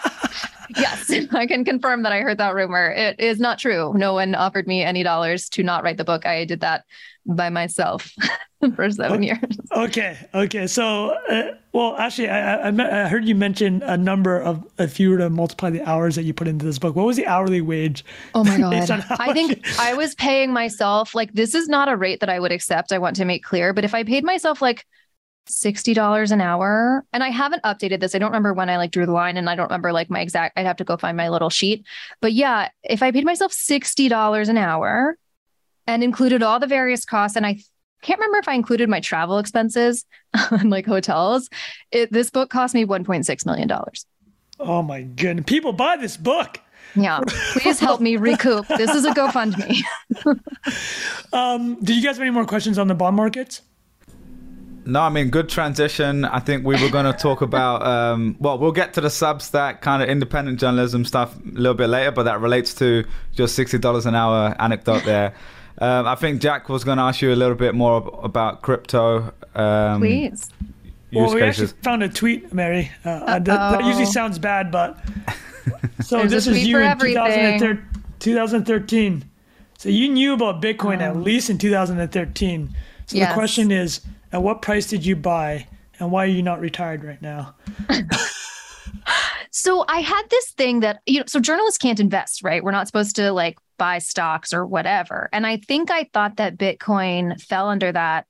[0.76, 4.35] yes i can confirm that i heard that rumor it is not true no one
[4.35, 6.85] offered me any dollars to not write the book i did that
[7.26, 8.12] by myself
[8.74, 9.38] for seven years
[9.72, 10.66] Okay, okay.
[10.66, 15.11] So, uh, well, actually, I, I, I heard you mention a number of, if you
[15.11, 17.61] were to multiply the hours that you put into this book, what was the hourly
[17.61, 18.02] wage?
[18.35, 19.05] Oh my God.
[19.11, 22.40] I think you- I was paying myself like this is not a rate that I
[22.40, 22.90] would accept.
[22.92, 24.87] I want to make clear, but if I paid myself like
[25.46, 29.06] $60 an hour, and I haven't updated this, I don't remember when I like drew
[29.06, 31.28] the line and I don't remember like my exact, I'd have to go find my
[31.28, 31.85] little sheet.
[32.20, 35.18] But yeah, if I paid myself $60 an hour
[35.87, 37.59] and included all the various costs, and I
[38.02, 40.04] can't remember if I included my travel expenses
[40.50, 41.48] and like hotels,
[41.90, 43.70] it, this book cost me $1.6 million.
[44.59, 45.44] Oh my goodness.
[45.46, 46.61] People buy this book.
[46.94, 47.20] Yeah.
[47.52, 48.66] Please help me recoup.
[48.68, 49.82] This is a GoFundMe.
[51.32, 53.62] Um, do you guys have any more questions on the bond markets?
[54.87, 56.25] No, I mean, good transition.
[56.25, 59.81] I think we were going to talk about, um, well, we'll get to the Substack
[59.81, 64.07] kind of independent journalism stuff a little bit later, but that relates to your $60
[64.07, 65.35] an hour anecdote there.
[65.79, 69.35] Um, I think Jack was going to ask you a little bit more about crypto.
[69.55, 70.49] Um, Please.
[71.12, 72.90] Well, we actually found a tweet, Mary.
[73.05, 74.99] Uh, that, that, usually sounds bad, but
[76.01, 76.99] so this is you in
[78.18, 79.25] 2013.
[79.79, 82.75] So you knew about Bitcoin at least in 2013.
[83.07, 83.29] So yes.
[83.29, 84.01] the question is,
[84.37, 85.66] at what price did you buy,
[85.99, 87.55] and why are you not retired right now?
[89.51, 92.62] so I had this thing that you know, so journalists can't invest, right?
[92.62, 95.31] We're not supposed to like buy stocks or whatever.
[95.33, 98.27] And I think I thought that Bitcoin fell under that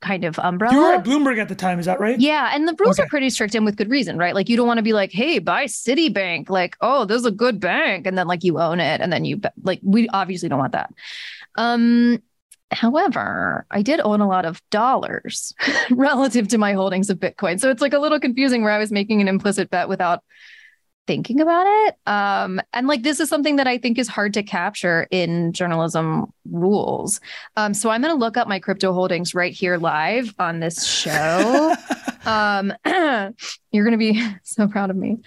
[0.00, 0.74] kind of umbrella.
[0.74, 2.18] You were at Bloomberg at the time, is that right?
[2.18, 3.06] Yeah, and the rules okay.
[3.06, 4.34] are pretty strict and with good reason, right?
[4.34, 7.30] Like you don't want to be like, "Hey, buy Citibank," like, "Oh, this is a
[7.30, 10.58] good bank," and then like you own it, and then you like we obviously don't
[10.58, 10.92] want that.
[11.54, 12.20] Um,
[12.72, 15.54] However, I did own a lot of dollars
[15.90, 17.60] relative to my holdings of Bitcoin.
[17.60, 20.22] So it's like a little confusing where I was making an implicit bet without
[21.06, 21.94] thinking about it.
[22.06, 26.26] Um, and like this is something that I think is hard to capture in journalism
[26.50, 27.20] rules.
[27.56, 30.84] Um, so I'm going to look up my crypto holdings right here live on this
[30.84, 31.74] show.
[32.26, 35.18] um, you're going to be so proud of me.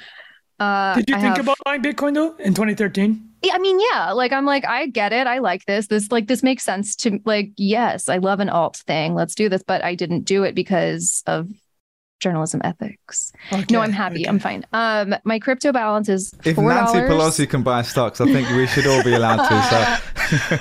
[0.60, 1.46] Uh, Did you I think have...
[1.46, 3.29] about buying Bitcoin though in 2013?
[3.52, 5.28] I mean, yeah, like I'm like, I get it.
[5.28, 5.88] I like this.
[5.88, 9.16] This like this makes sense to like, yes, I love an alt thing.
[9.16, 9.64] Let's do this.
[9.64, 11.50] But I didn't do it because of
[12.20, 13.34] journalism ethics.
[13.52, 14.22] Okay, no, I'm happy.
[14.22, 14.30] Okay.
[14.30, 14.66] I'm fine.
[14.74, 16.68] Um, my crypto balance is if $4.
[16.68, 19.64] Nancy Pelosi can buy stocks, I think we should all be allowed to.
[19.70, 19.96] So.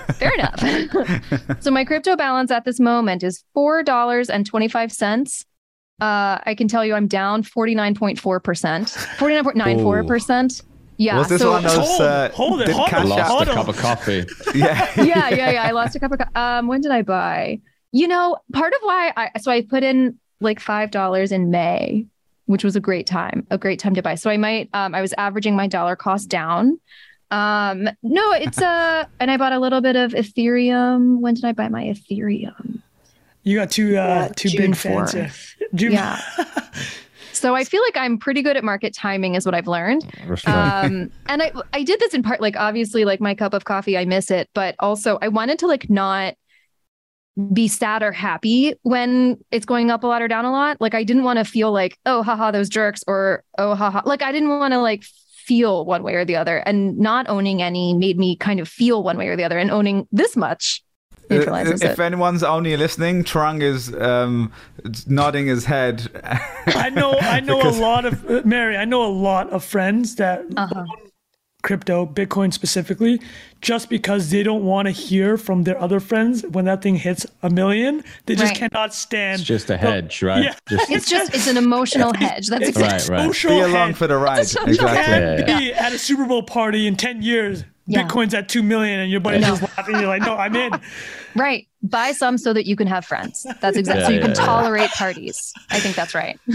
[0.15, 1.61] Fair enough.
[1.61, 5.45] so my crypto balance at this moment is four dollars and twenty five cents.
[6.01, 10.63] Uh, I can tell you I'm down 49.4%, 49.94%.
[10.99, 11.17] Yeah.
[11.17, 12.01] Was this so, one of those?
[12.01, 13.05] Uh, hold it, hold it.
[13.07, 14.27] Lost hold a cup of coffee.
[14.55, 14.91] yeah.
[14.97, 15.63] yeah, yeah, yeah.
[15.63, 16.19] I lost a cup of.
[16.19, 17.61] Co- um, when did I buy?
[17.93, 22.05] You know, part of why I so I put in like five dollars in May,
[22.47, 24.17] which was a great time, a great time to buy.
[24.17, 24.69] So I might.
[24.75, 26.81] Um, I was averaging my dollar cost down.
[27.31, 31.21] Um, no, it's uh, and I bought a little bit of Ethereum.
[31.21, 32.83] When did I buy my Ethereum?
[33.45, 35.15] You got two uh, yeah, two June big fans.
[35.75, 35.93] June.
[35.93, 36.21] Yeah.
[37.39, 40.05] So I feel like I'm pretty good at market timing, is what I've learned.
[40.47, 43.97] Um, and I I did this in part, like obviously, like my cup of coffee,
[43.97, 46.35] I miss it, but also I wanted to like not
[47.53, 50.81] be sad or happy when it's going up a lot or down a lot.
[50.81, 54.03] Like I didn't want to feel like, oh haha, those jerks, or oh haha.
[54.05, 56.59] Like I didn't want to like feel one way or the other.
[56.59, 59.59] And not owning any made me kind of feel one way or the other.
[59.59, 60.83] And owning this much
[61.31, 62.03] neutralizes if it.
[62.03, 64.53] anyone's only listening, Trung is um,
[65.07, 66.11] nodding his head.
[66.67, 67.79] I know, I know because...
[67.79, 68.77] a lot of Mary.
[68.77, 70.85] I know a lot of friends that uh-huh.
[71.63, 73.21] crypto, Bitcoin specifically,
[73.61, 77.27] just because they don't want to hear from their other friends when that thing hits
[77.43, 78.03] a million.
[78.27, 78.71] They just right.
[78.71, 79.41] cannot stand.
[79.41, 80.45] It's just a hedge, right?
[80.45, 80.55] Yeah.
[80.69, 82.49] Just, it's just it's an emotional hedge.
[82.49, 83.45] That's exactly right.
[83.45, 83.51] right.
[83.51, 84.41] Be along for the ride.
[84.41, 84.77] Exactly.
[84.77, 85.59] Yeah, yeah.
[85.59, 88.07] Be at a Super Bowl party in ten years yeah.
[88.07, 89.97] Bitcoin's at two million and your buddy's just laughing.
[89.97, 90.73] You're like, no, I'm in.
[91.35, 91.69] Right.
[91.83, 93.47] Buy some so that you can have friends.
[93.61, 95.53] That's exactly yeah, so you yeah, can tolerate parties.
[95.71, 96.39] I think that's right.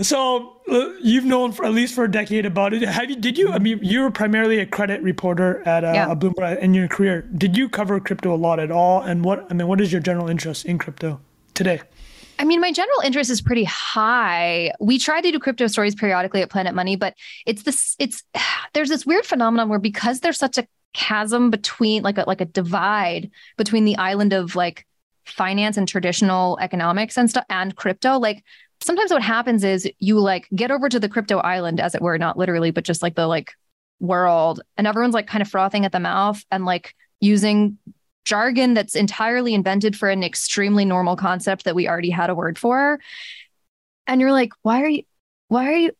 [0.00, 2.80] So uh, you've known for at least for a decade about it.
[2.80, 3.16] Have you?
[3.16, 3.52] Did you?
[3.52, 6.14] I mean, you were primarily a credit reporter at uh, yeah.
[6.14, 7.22] Bloomberg in your career.
[7.36, 9.02] Did you cover crypto a lot at all?
[9.02, 9.46] And what?
[9.50, 11.20] I mean, what is your general interest in crypto
[11.52, 11.82] today?
[12.38, 14.72] I mean, my general interest is pretty high.
[14.80, 17.14] We try to do crypto stories periodically at Planet Money, but
[17.46, 18.24] it's this, it's,
[18.72, 22.46] there's this weird phenomenon where because there's such a chasm between like a, like a
[22.46, 24.86] divide between the island of like
[25.24, 28.44] finance and traditional economics and stuff and crypto, like
[28.82, 32.18] sometimes what happens is you like get over to the crypto island as it were,
[32.18, 33.52] not literally, but just like the like
[34.00, 37.78] world and everyone's like kind of frothing at the mouth and like using
[38.24, 42.58] jargon that's entirely invented for an extremely normal concept that we already had a word
[42.58, 42.98] for.
[44.06, 45.02] And you're like, why are you,
[45.48, 45.92] why are you,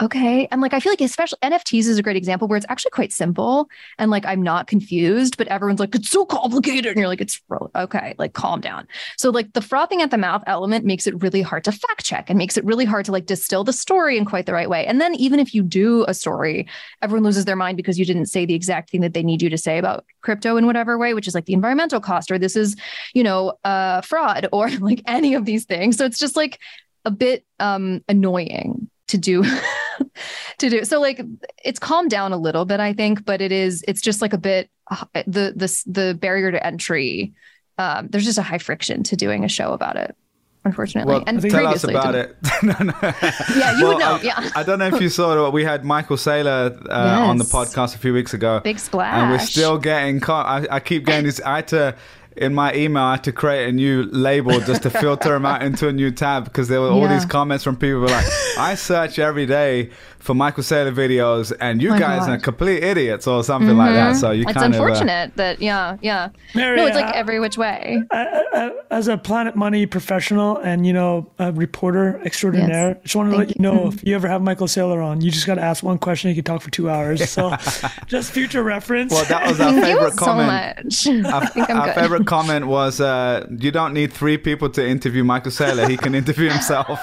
[0.00, 0.46] okay.
[0.50, 3.12] And like, I feel like especially NFTs is a great example where it's actually quite
[3.12, 6.86] simple and like I'm not confused, but everyone's like, it's so complicated.
[6.86, 7.40] And you're like, it's
[7.74, 8.86] okay, like calm down.
[9.16, 12.30] So like the frothing at the mouth element makes it really hard to fact check
[12.30, 14.86] and makes it really hard to like distill the story in quite the right way.
[14.86, 16.68] And then even if you do a story,
[17.02, 19.50] everyone loses their mind because you didn't say the exact thing that they need you
[19.50, 22.54] to say about crypto in whatever way, which is like the environmental cost or this
[22.54, 22.76] is,
[23.14, 25.96] you know, uh fraud or like any of these things.
[25.96, 26.60] So it's just like
[27.04, 29.44] a bit um annoying to do
[30.58, 31.20] to do so like
[31.64, 34.38] it's calmed down a little bit i think but it is it's just like a
[34.38, 37.32] bit uh, the the the barrier to entry
[37.78, 40.16] um, there's just a high friction to doing a show about it
[40.64, 41.14] unfortunately.
[41.14, 42.36] Well, and tell us about it.
[42.62, 42.92] No, no.
[43.02, 44.50] yeah you well, would know I, yeah.
[44.56, 47.28] I don't know if you saw it we had michael saylor uh, yes.
[47.28, 48.60] on the podcast a few weeks ago.
[48.60, 51.96] Big splash and we're still getting I, I keep getting this i had to
[52.38, 55.62] in my email, I had to create a new label just to filter them out
[55.62, 57.14] into a new tab because there were all Yeah.
[57.14, 58.26] these comments from people who were like,
[58.58, 62.30] I search every day for Michael Saylor videos, and you My guys God.
[62.30, 64.16] are complete idiots or something like that.
[64.16, 64.80] So you it's kind of.
[64.80, 66.30] uh, unfortunate that yeah, yeah.
[66.54, 68.02] Mary, no, it's like uh, every which way.
[68.10, 73.02] I- I- as a Planet Money professional and you know a reporter extraordinaire, Yes.
[73.02, 75.46] just want to let you know if you ever have Michael Saylor on, you just
[75.46, 76.30] got to ask one question.
[76.30, 77.28] You can talk for two hours.
[77.30, 77.54] So,
[78.06, 79.12] just future reference.
[79.12, 80.84] well, that was our Thank favorite you so comment.
[80.84, 81.06] much.
[81.06, 81.94] I think I'm Our good.
[81.94, 86.14] favorite comment was, uh, "You don't need three people to interview Michael Saylor; he can
[86.14, 86.98] interview himself."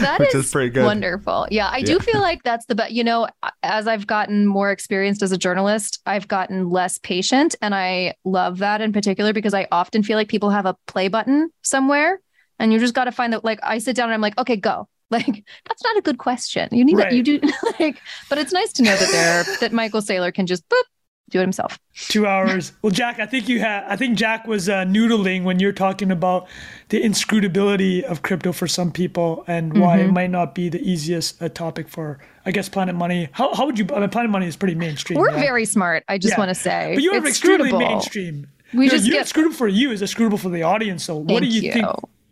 [0.00, 0.84] That which is is pretty good.
[0.84, 1.48] Wonderful.
[1.50, 2.92] Yeah, I do feel like that's the best.
[2.92, 3.28] You know,
[3.62, 8.58] as I've gotten more experienced as a journalist, I've gotten less patient, and I love
[8.58, 12.20] that in particular because I often feel like people have a play button somewhere,
[12.58, 13.44] and you just got to find that.
[13.44, 14.88] Like, I sit down and I'm like, okay, go.
[15.12, 16.70] Like, that's not a good question.
[16.72, 17.10] You need Right.
[17.10, 17.38] to, you do
[17.78, 20.84] like, but it's nice to know that there that Michael Saylor can just boop
[21.30, 21.78] do it himself.
[21.94, 22.72] two hours.
[22.82, 23.84] Well, Jack, I think you had.
[23.88, 26.46] I think Jack was uh, noodling when you're talking about
[26.90, 30.08] the inscrutability of crypto for some people and why Mm-hmm.
[30.08, 33.28] it might not be the easiest uh, topic for, I guess, Planet Money.
[33.32, 33.86] How, how would you?
[33.94, 35.18] I mean, Planet Money is pretty mainstream.
[35.18, 35.40] We're yeah?
[35.40, 36.04] very smart.
[36.08, 36.38] I just Yeah.
[36.38, 37.78] want to say, But you're it's extremely scrutable.
[37.78, 38.46] mainstream.
[38.74, 41.04] We No, just you get- scrutable for you is a scrutable for the audience.
[41.04, 41.86] So what do Thank you, think?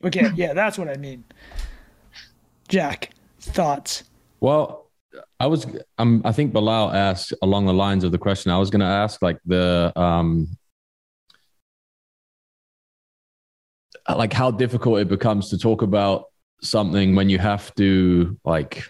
[0.04, 1.24] Okay, yeah, that's what I mean.
[2.68, 4.04] Jack, thoughts?
[4.40, 4.86] Well,
[5.38, 5.66] I was
[5.98, 8.86] um I think Bilal asked along the lines of the question I was going to
[8.86, 10.56] ask like the um
[14.08, 16.24] like how difficult it becomes to talk about
[16.62, 18.84] something when you have to like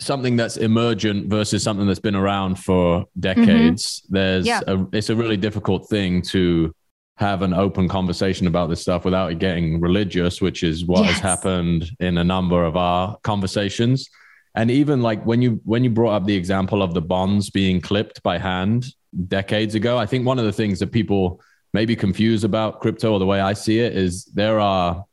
[0.00, 4.02] something that's emergent versus something that's been around for decades.
[4.08, 4.60] There's Yeah.
[4.66, 6.72] a it's a really difficult thing to
[7.18, 11.18] have an open conversation about this stuff without it getting religious which is what has
[11.18, 14.08] happened in a number of our conversations
[14.54, 17.80] and even like when you when you brought up the example of the bonds being
[17.80, 18.86] clipped by hand
[19.28, 21.40] decades ago i think one of the things that people
[21.72, 25.04] may be confused about crypto or the way i see it is there are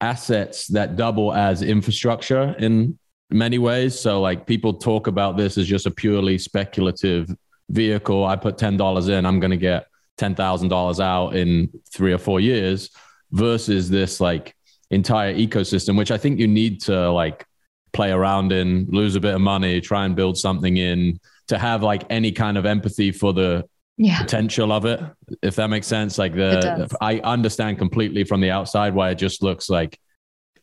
[0.00, 2.98] assets that double as infrastructure in
[3.30, 3.98] many ways.
[3.98, 7.28] So like people talk about this as just a purely speculative
[7.70, 8.24] vehicle.
[8.24, 9.86] I put $10 in i'm going to get
[10.18, 12.90] $10,000 out in 3 or 4 years
[13.32, 14.54] versus this like
[14.90, 17.44] entire ecosystem which i think you need to like
[17.94, 21.82] play around in, lose a bit of money, try and build something in to have
[21.82, 23.64] like any kind of empathy for the
[23.96, 24.20] Yeah.
[24.20, 25.00] potential of it,
[25.42, 26.18] if that makes sense.
[26.18, 26.88] Like the.
[27.00, 29.98] I understand completely from the outside why it just looks like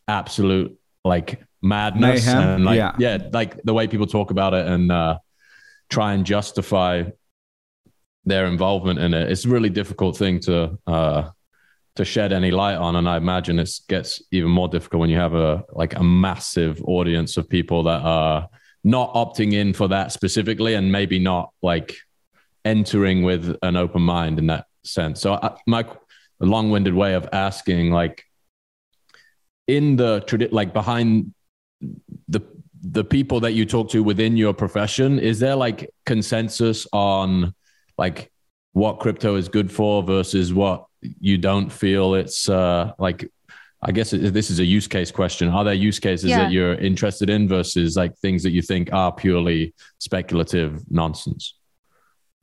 [0.07, 2.93] absolute like madness Mayhem, and like yeah.
[2.99, 3.17] yeah.
[3.31, 5.17] like the way people talk about it and uh,
[5.89, 7.03] try and justify
[8.25, 9.31] their involvement in it.
[9.31, 11.29] It's a really difficult thing to uh,
[11.95, 15.17] to shed any light on, and I imagine it gets even more difficult when you
[15.17, 18.47] have a like a massive audience of people that are
[18.83, 21.95] not opting in for that specifically, and maybe not like
[22.63, 25.21] entering with an open mind in that sense.
[25.21, 25.85] So, I, my
[26.39, 28.23] long-winded way of asking, like,
[29.67, 31.33] in the tradi- like behind
[32.27, 32.41] the
[32.83, 37.53] the people that you talk to within your profession, is there like consensus on
[37.97, 38.31] like
[38.73, 43.29] what crypto is good for versus what you don't feel it's uh like
[43.83, 45.47] I guess it, this is a use case question.
[45.49, 46.43] Are there use cases Yeah.
[46.43, 51.55] that you're interested in versus like things that you think are purely speculative nonsense?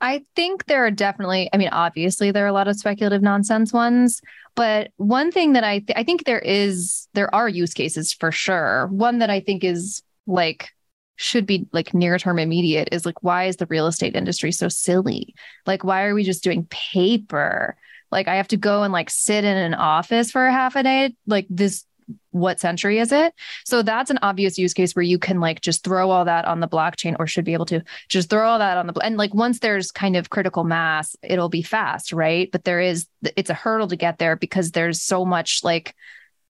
[0.01, 3.73] I think there are definitely, I mean, obviously there are a lot of speculative nonsense
[3.73, 4.21] ones,
[4.55, 8.31] but one thing that I, th- I think there is, there are use cases for
[8.33, 8.87] sure.
[8.89, 10.71] One that I think is like,
[11.17, 14.69] should be like near term immediate is like, why is the real estate industry so
[14.69, 15.35] silly?
[15.67, 17.77] Like, why are we just doing paper?
[18.11, 20.83] Like, I have to go and like sit in an office for a half a
[20.83, 21.15] day.
[21.27, 21.85] Like, this,
[22.31, 23.35] what century is it?
[23.65, 26.61] So that's an obvious use case where you can like just throw all that on
[26.61, 29.35] the blockchain or should be able to just throw all that on the and like
[29.35, 33.55] once there's kind of critical mass it'll be fast right but there is it's a
[33.55, 35.95] hurdle to get there because there's so much like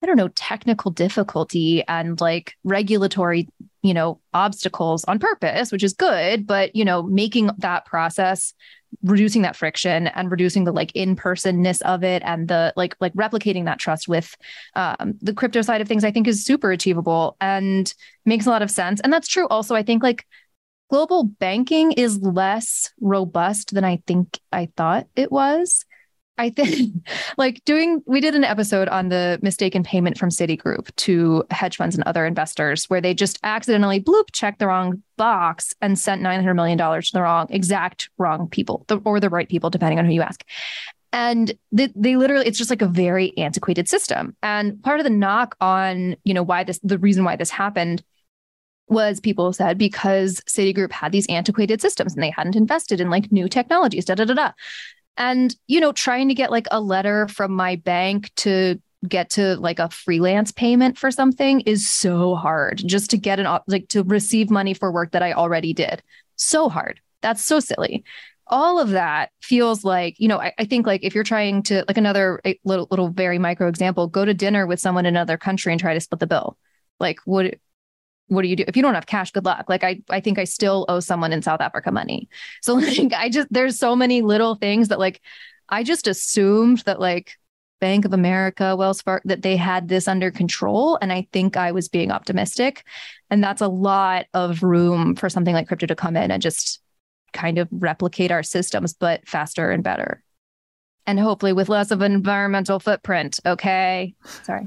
[0.02, 3.48] i don't know technical difficulty and like regulatory
[3.82, 8.52] you know obstacles on purpose which is good but you know making that process
[9.02, 13.64] reducing that friction and reducing the like in-personness of it and the like like replicating
[13.66, 14.36] that trust with
[14.74, 18.62] um, the crypto side of things i think is super achievable and makes a lot
[18.62, 20.24] of sense and that's true also i think like
[20.88, 25.84] global banking is less robust than I think I thought it was.
[26.38, 26.94] I think
[27.38, 31.94] like doing we did an episode on the mistaken payment from Citigroup to hedge funds
[31.94, 36.54] and other investors where they just accidentally bloop checked the wrong box and sent 900
[36.54, 40.06] million dollars to the wrong exact wrong people the, or the right people depending on
[40.06, 40.44] who you ask.
[41.12, 44.36] And they, they literally it's just like a very antiquated system.
[44.42, 48.02] And part of the knock on, you know, why this the reason why this happened
[48.88, 53.30] was people said because Citigroup had these antiquated systems and they hadn't invested in like
[53.30, 54.52] new technologies, da da da da.
[55.18, 59.56] And, you know, trying to get like a letter from my bank to get to
[59.56, 64.02] like a freelance payment for something is so hard just to get an like to
[64.02, 66.02] receive money for work that I already did.
[66.36, 67.00] So hard.
[67.20, 68.04] That's so silly.
[68.46, 71.84] All of that feels like, you know, I, I think like if you're trying to
[71.86, 75.72] like another little little very micro example, go to dinner with someone in another country
[75.72, 76.56] and try to split the bill.
[76.98, 77.56] Like what
[78.28, 80.38] what do you do if you don't have cash good luck like i i think
[80.38, 82.28] i still owe someone in south africa money
[82.62, 85.20] so like i just there's so many little things that like
[85.68, 87.36] i just assumed that like
[87.80, 90.98] Bank of America, Wells Fargo, that they had this under control.
[91.00, 92.84] And I think I was being optimistic.
[93.30, 96.80] And that's a lot of room for something like crypto to come in and just
[97.32, 100.22] kind of replicate our systems, but faster and better.
[101.08, 103.40] And hopefully with less of an environmental footprint.
[103.46, 104.14] Okay.
[104.42, 104.66] Sorry.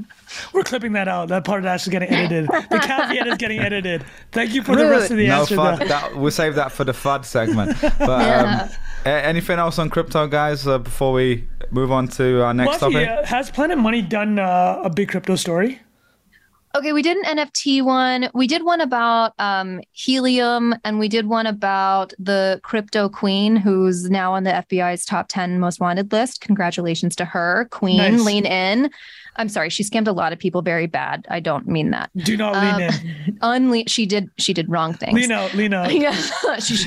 [0.54, 1.28] We're clipping that out.
[1.28, 2.48] That part is actually getting edited.
[2.48, 4.04] The caveat is getting edited.
[4.32, 4.80] Thank you for Rude.
[4.80, 5.56] the rest of the no answer.
[5.56, 7.78] FUD, that, we'll save that for the FUD segment.
[8.00, 8.64] But yeah.
[8.64, 8.70] um,
[9.06, 13.08] anything else on crypto, guys, uh, before we move on to our next topic?
[13.08, 15.80] Uh, has Planet Money done uh, a big crypto story?
[16.74, 18.30] Okay, we did an NFT one.
[18.34, 24.10] We did one about um, helium, and we did one about the crypto queen, who's
[24.10, 26.42] now on the FBI's top 10 most wanted list.
[26.42, 27.98] Congratulations to her, Queen.
[27.98, 28.24] Nice.
[28.24, 28.90] Lean in.
[29.38, 31.26] I'm sorry, she scammed a lot of people very bad.
[31.30, 32.10] I don't mean that.
[32.18, 33.38] Do not lean um, in.
[33.42, 35.14] Unle- she did she did wrong things.
[35.14, 35.94] Lean out, lean out.
[35.94, 36.16] yeah,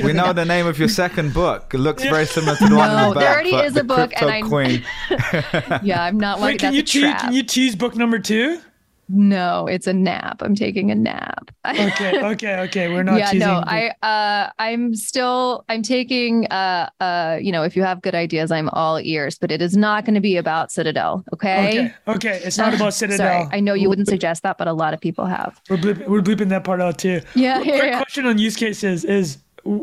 [0.02, 1.72] we know the name of your second book.
[1.74, 2.10] It looks yeah.
[2.10, 3.20] very similar to the no, one in the back.
[3.20, 4.42] there already is a book, and I.
[4.42, 4.84] Queen.
[5.82, 6.54] yeah, I'm not like.
[6.54, 7.14] Wait, can you tease?
[7.14, 8.60] Can you tease book number two?
[9.08, 10.40] No, it's a nap.
[10.40, 11.50] I'm taking a nap.
[11.66, 12.88] okay, okay, okay.
[12.88, 13.18] We're not.
[13.18, 13.62] Yeah, no.
[13.66, 15.64] I uh, I'm still.
[15.68, 16.46] I'm taking.
[16.46, 19.38] Uh, uh, you know, if you have good ideas, I'm all ears.
[19.38, 21.24] But it is not going to be about Citadel.
[21.34, 21.68] Okay.
[21.68, 21.94] Okay.
[22.08, 22.40] Okay.
[22.44, 23.44] It's not about Citadel.
[23.44, 25.60] Sorry, I know you wouldn't suggest that, but a lot of people have.
[25.68, 27.20] We're bleeping, we're bleeping that part out too.
[27.34, 27.60] Yeah.
[27.60, 27.98] yeah Quick yeah.
[27.98, 29.38] question on use cases is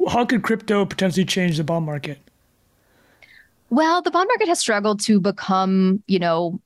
[0.10, 2.20] how could crypto potentially change the bond market?
[3.70, 6.60] Well, the bond market has struggled to become, you know,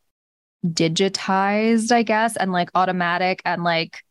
[0.66, 4.04] digitized, I guess, and like automatic and like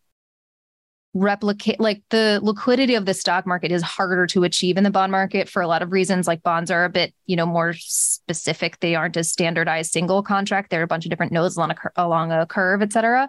[1.17, 5.13] replicate like the liquidity of the stock market is harder to achieve in the bond
[5.13, 6.27] market for a lot of reasons.
[6.27, 8.81] Like bonds are a bit you know more specific.
[8.81, 10.71] They aren't a standardized single contract.
[10.71, 13.29] There are a bunch of different nodes along a, along a curve et cetera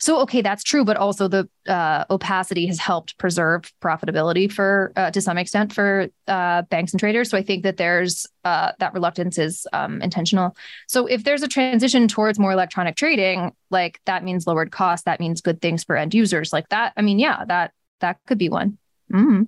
[0.00, 5.10] so okay, that's true, but also the uh, opacity has helped preserve profitability for uh,
[5.10, 7.30] to some extent for uh, banks and traders.
[7.30, 10.56] So I think that there's uh, that reluctance is um, intentional.
[10.86, 15.18] So if there's a transition towards more electronic trading, like that means lowered costs, that
[15.18, 16.92] means good things for end users, like that.
[16.96, 18.78] I mean, yeah, that that could be one.
[19.12, 19.42] Mm-hmm.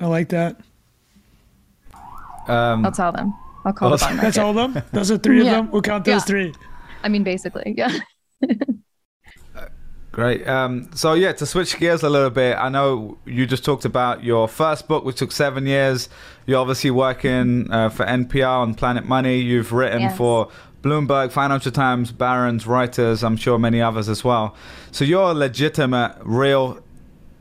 [0.00, 0.60] I like that.
[2.46, 3.34] Um, I'll tell them.
[3.64, 4.82] I'll call well, the That's all of them.
[4.92, 5.44] Those are three yeah.
[5.44, 5.70] of them.
[5.72, 6.20] We'll count those yeah.
[6.20, 6.54] three.
[7.02, 7.98] I mean, basically, yeah.
[10.14, 10.46] Great.
[10.46, 14.22] Um, so yeah, to switch gears a little bit, I know you just talked about
[14.22, 16.08] your first book, which took seven years.
[16.46, 19.40] You're obviously working uh, for NPR on Planet Money.
[19.40, 20.16] You've written yes.
[20.16, 20.50] for
[20.82, 23.24] Bloomberg, Financial Times, Barron's, Reuters.
[23.24, 24.54] I'm sure many others as well.
[24.92, 26.83] So you're a legitimate, real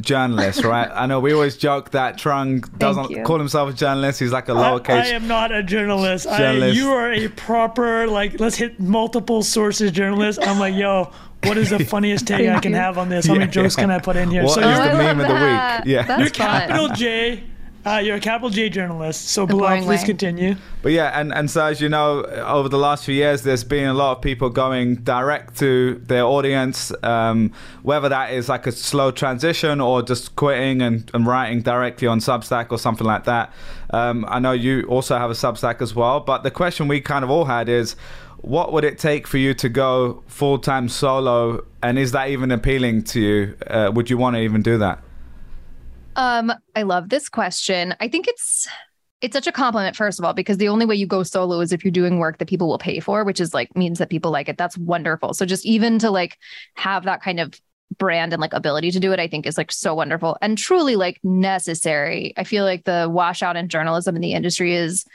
[0.04, 0.90] journalist, right?
[0.94, 4.20] I know we always joke that Trung doesn't call himself a journalist.
[4.20, 4.90] He's like a lowercase.
[4.90, 6.26] I, I am not a journalist.
[6.26, 6.78] journalist.
[6.78, 10.40] I, you are a proper like let's hit multiple sources journalist.
[10.42, 11.12] I'm like, yo,
[11.44, 13.26] what is the funniest take I can have on this?
[13.26, 14.44] How many jokes can I put in here?
[14.44, 15.94] What so is the meme of the week?
[15.94, 17.44] Yeah, That's you're capital J.
[17.86, 20.06] Uh, you're a capital J journalist, so Bilal, please way.
[20.06, 20.56] continue.
[20.82, 23.88] But yeah, and, and so as you know, over the last few years, there's been
[23.88, 28.72] a lot of people going direct to their audience, um, whether that is like a
[28.72, 33.52] slow transition or just quitting and, and writing directly on Substack or something like that.
[33.90, 37.26] Um, I know you also have a Substack as well, but the question we kind
[37.26, 37.98] of all had is,
[38.38, 41.66] what would it take for you to go full time solo?
[41.82, 43.58] And is that even appealing to you?
[43.68, 45.03] Uh, would you want to even do that?
[46.16, 47.96] Um, I love this question.
[48.00, 48.68] I think it's
[49.22, 51.72] it's such a compliment, first of all, because the only way you go solo is
[51.72, 54.32] if you're doing work that people will pay for, which is like means that people
[54.32, 54.58] like it.
[54.58, 55.34] That's wonderful.
[55.34, 56.38] So just even to like
[56.76, 57.54] have that kind of
[57.98, 60.98] brand and like ability to do it, I think is like so wonderful and truly
[60.98, 62.34] like necessary.
[62.36, 65.06] I feel like the washout in journalism in the industry is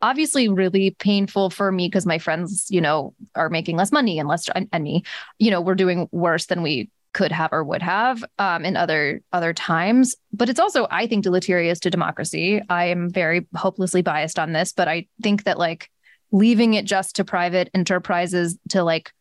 [0.00, 4.28] obviously really painful for me because my friends, you know, are making less money and
[4.28, 5.04] less and, and me,
[5.38, 9.22] you know, we're doing worse than we could have or would have um, in other
[9.32, 10.14] other times.
[10.32, 12.60] But it's also, I think, deleterious to democracy.
[12.68, 15.90] I am very hopelessly biased on this, but I think that like
[16.30, 19.12] leaving it just to private enterprises to like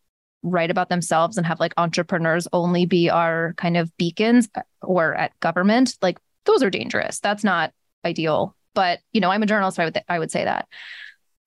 [0.43, 4.49] write about themselves and have like entrepreneurs only be our kind of beacons
[4.82, 7.19] or at government, like those are dangerous.
[7.19, 7.73] That's not
[8.04, 9.78] ideal but you know, I'm a journalist.
[9.78, 10.68] So I would th- I would say that.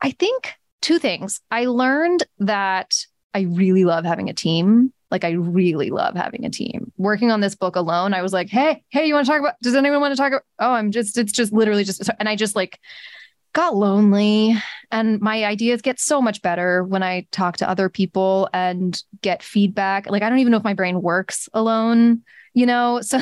[0.00, 0.52] I think
[0.82, 1.40] two things.
[1.50, 2.94] I learned that
[3.32, 4.92] I really love having a team.
[5.14, 6.92] Like I really love having a team.
[6.96, 9.54] Working on this book alone, I was like, hey, hey, you want to talk about?
[9.62, 10.42] Does anyone want to talk about?
[10.58, 11.16] Oh, I'm just.
[11.16, 12.10] It's just literally just.
[12.18, 12.80] And I just like
[13.52, 14.56] got lonely
[14.90, 19.44] and my ideas get so much better when I talk to other people and get
[19.44, 20.10] feedback.
[20.10, 23.00] Like I don't even know if my brain works alone, you know?
[23.04, 23.18] So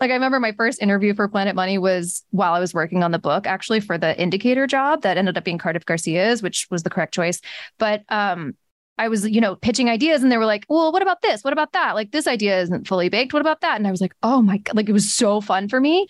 [0.00, 3.10] like I remember my first interview for Planet Money was while I was working on
[3.10, 6.82] the book actually for the indicator job that ended up being Cardiff Garcia's, which was
[6.82, 7.42] the correct choice.
[7.78, 8.56] But um
[8.98, 11.44] I was, you know, pitching ideas and they were like, well, what about this?
[11.44, 11.94] What about that?
[11.94, 13.32] Like, this idea isn't fully baked.
[13.32, 13.76] What about that?
[13.76, 16.06] And I was like, oh my God, like it was so fun for me.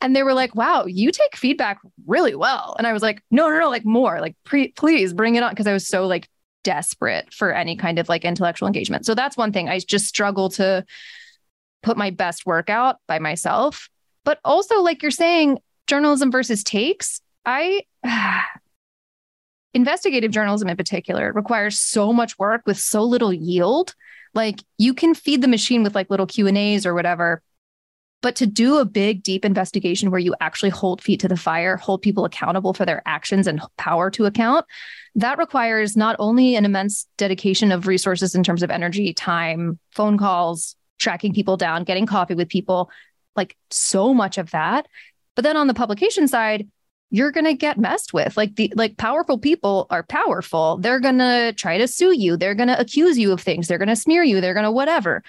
[0.00, 2.76] And they were like, wow, you take feedback really well.
[2.78, 5.54] And I was like, no, no, no, like more, like, pre- please bring it on.
[5.54, 6.28] Cause I was so like
[6.62, 9.06] desperate for any kind of like intellectual engagement.
[9.06, 9.68] So that's one thing.
[9.68, 10.84] I just struggle to
[11.82, 13.88] put my best work out by myself.
[14.24, 17.20] But also, like you're saying, journalism versus takes.
[17.46, 17.84] I,
[19.76, 23.94] investigative journalism in particular requires so much work with so little yield.
[24.34, 27.42] Like you can feed the machine with like little q and a's or whatever
[28.22, 31.76] but to do a big deep investigation where you actually hold feet to the fire
[31.76, 34.66] hold people accountable for their actions and power to account
[35.14, 40.18] that requires not only an immense dedication of resources in terms of energy time phone
[40.18, 42.90] calls tracking people down getting coffee with people
[43.36, 44.86] like so much of that.
[45.34, 46.68] But then on the publication side
[47.10, 48.36] you're going to get messed with.
[48.36, 50.78] Like the like powerful people are powerful.
[50.78, 52.36] They're going to try to sue you.
[52.36, 53.68] They're going to accuse you of things.
[53.68, 54.40] They're going to smear you.
[54.40, 55.22] They're going to whatever.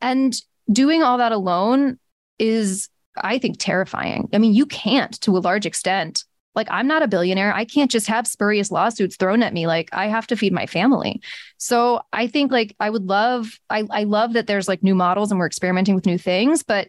[0.00, 0.34] And
[0.70, 1.98] doing all that alone
[2.38, 2.88] is
[3.22, 4.28] i think terrifying.
[4.32, 6.24] I mean you can't to a large extent.
[6.54, 7.54] Like i'm not a billionaire.
[7.54, 9.66] I can't just have spurious lawsuits thrown at me.
[9.66, 11.22] Like i have to feed my family.
[11.56, 15.30] So i think like i would love i, I love that there's like new models
[15.30, 16.88] and we're experimenting with new things but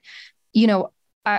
[0.54, 0.92] you know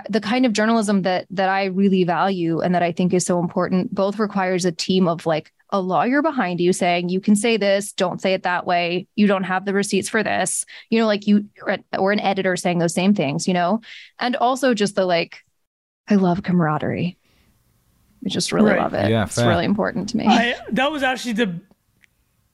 [0.09, 3.39] the kind of journalism that that I really value and that I think is so
[3.39, 7.57] important both requires a team of like a lawyer behind you saying you can say
[7.59, 10.65] this don't say it that way you don't have the receipts for this.
[10.91, 11.47] You know like you
[11.99, 13.81] or an editor saying those same things you know?
[14.19, 15.43] And also just the like
[16.09, 17.19] I love camaraderie.
[18.25, 18.81] I just really right.
[18.81, 19.11] love it.
[19.11, 19.49] Yeah, it's fair.
[19.49, 20.27] really important to me.
[20.27, 21.61] I, that was actually the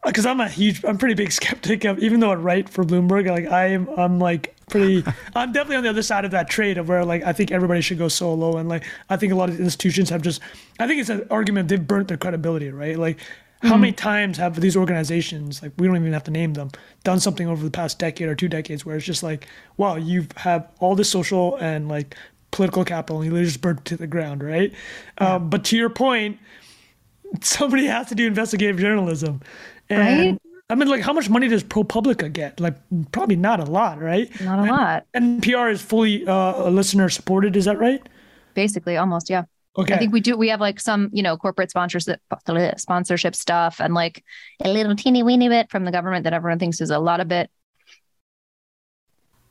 [0.03, 2.85] uh, because I'm a huge, I'm pretty big skeptic of, even though I write for
[2.85, 5.05] Bloomberg, like I'm, I'm like pretty,
[5.35, 7.81] I'm definitely on the other side of that trade of where like I think everybody
[7.81, 10.41] should go solo, and like I think a lot of institutions have just,
[10.79, 12.99] I think it's an argument they've burnt their credibility, right?
[12.99, 13.21] Like
[13.63, 13.81] how mm-hmm.
[13.81, 16.71] many times have these organizations, like we don't even have to name them,
[17.03, 19.47] done something over the past decade or two decades where it's just like,
[19.79, 22.15] wow, you have all this social and like
[22.51, 24.73] political capital, and you just burnt to the ground, right?
[25.21, 25.35] Yeah.
[25.37, 26.39] Um, but to your point,
[27.41, 29.41] somebody has to do investigative journalism
[29.89, 30.54] and right?
[30.75, 32.59] I mean, like, how much money does ProPublica get?
[32.59, 32.75] Like,
[33.13, 34.29] probably not a lot, right?
[34.41, 35.07] Not a and, lot.
[35.15, 37.55] NPR is fully uh, listener supported.
[37.55, 38.05] Is that right?
[38.55, 39.45] Basically, almost, yeah.
[39.79, 39.95] Okay.
[39.95, 40.37] I think we do.
[40.37, 42.21] We have like some, you know, corporate sponsorship,
[42.77, 44.25] sponsorship stuff, and like
[44.65, 47.29] a little teeny weeny bit from the government that everyone thinks is a lot of
[47.29, 47.49] bit.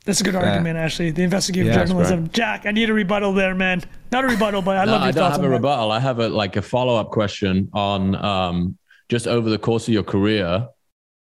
[0.03, 1.11] That's a good argument, actually.
[1.11, 2.29] The investigative yeah, journalism.
[2.33, 3.81] Jack, I need a rebuttal there, man.
[4.11, 5.89] Not a rebuttal, but I no, love your I don't have a rebuttal.
[5.89, 9.93] I have a like a follow up question on um, just over the course of
[9.93, 10.67] your career,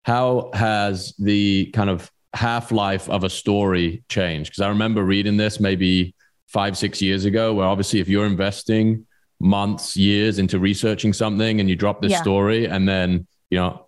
[0.04, 4.50] how has the kind of half life of a story changed?
[4.50, 6.14] Because I remember reading this maybe
[6.46, 9.06] five, six years ago, where obviously if you're investing
[9.40, 12.22] months, years into researching something and you drop this yeah.
[12.22, 13.86] story, and then, you know,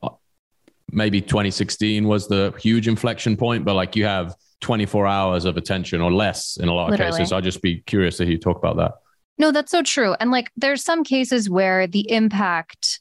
[0.91, 6.01] maybe 2016 was the huge inflection point, but like you have 24 hours of attention
[6.01, 7.19] or less in a lot of Literally.
[7.19, 7.33] cases.
[7.33, 8.93] I'd just be curious to hear you talk about that.
[9.39, 10.15] No, that's so true.
[10.21, 13.01] And like there's some cases where the impact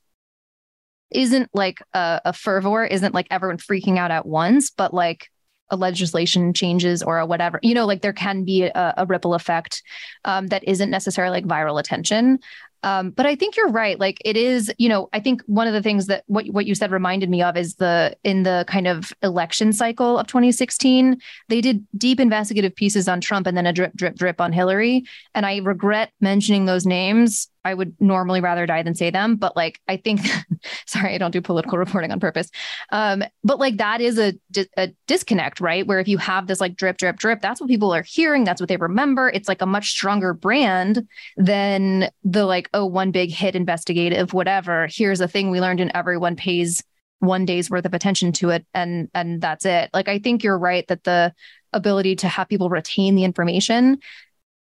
[1.11, 5.29] isn't like a, a fervor, isn't like everyone freaking out at once, but like
[5.69, 9.33] a legislation changes or a whatever, you know, like there can be a, a ripple
[9.33, 9.81] effect
[10.25, 12.39] um, that isn't necessarily like viral attention.
[12.83, 13.99] Um, but I think you're right.
[13.99, 16.75] Like it is, you know, I think one of the things that what what you
[16.75, 21.19] said reminded me of is the in the kind of election cycle of 2016,
[21.49, 25.03] they did deep investigative pieces on Trump and then a drip drip drip on Hillary.
[25.35, 29.55] And I regret mentioning those names I would normally rather die than say them, but
[29.55, 30.21] like I think,
[30.87, 32.49] sorry, I don't do political reporting on purpose.
[32.91, 34.33] Um, but like that is a,
[34.77, 35.85] a disconnect, right?
[35.85, 38.43] Where if you have this like drip, drip, drip, that's what people are hearing.
[38.43, 39.29] That's what they remember.
[39.29, 41.07] It's like a much stronger brand
[41.37, 44.87] than the like, oh, one big hit investigative, whatever.
[44.89, 46.83] Here's a thing we learned, and everyone pays
[47.19, 49.89] one day's worth of attention to it, and and that's it.
[49.93, 51.33] Like I think you're right that the
[51.73, 53.99] ability to have people retain the information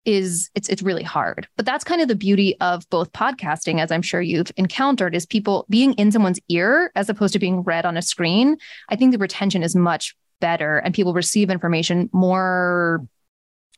[0.04, 1.48] is it's it's really hard.
[1.58, 5.26] But that's kind of the beauty of both podcasting as I'm sure you've encountered is
[5.26, 8.58] people being in someone's ear as opposed to being read on a screen.
[8.90, 13.06] I think the retention is much better and people receive information more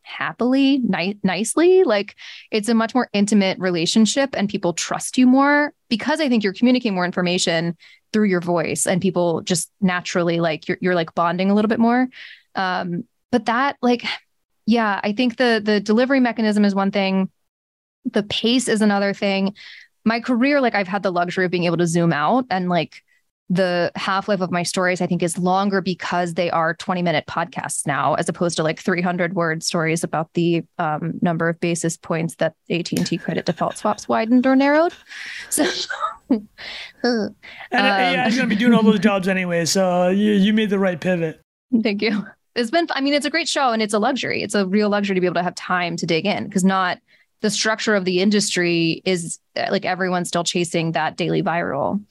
[0.04, 1.84] happily, ni- nicely.
[1.84, 2.16] Like
[2.52, 6.54] it's a much more intimate relationship and people trust you more because I think you're
[6.54, 7.76] communicating more information
[8.12, 11.80] through your voice and people just naturally like you're, you're like bonding a little bit
[11.80, 12.08] more.
[12.56, 14.04] Um, but that like
[14.66, 17.30] yeah, I think the the delivery mechanism is one thing.
[18.12, 19.56] The pace is another thing.
[20.06, 23.04] my career, like I've had the luxury of being able to zoom out and like
[23.50, 27.26] the half life of my stories, I think, is longer because they are 20 minute
[27.28, 31.98] podcasts now, as opposed to like 300 word stories about the um, number of basis
[31.98, 34.94] points that AT&T credit default swaps widened or narrowed.
[35.50, 35.68] So,
[36.30, 36.48] and
[37.04, 37.36] um,
[37.74, 39.66] AI is going to be doing all those jobs anyway.
[39.66, 41.42] So you, you made the right pivot.
[41.82, 42.26] Thank you.
[42.56, 44.42] It's been, I mean, it's a great show and it's a luxury.
[44.42, 47.00] It's a real luxury to be able to have time to dig in because not
[47.42, 49.38] the structure of the industry is
[49.70, 52.02] like everyone's still chasing that daily viral.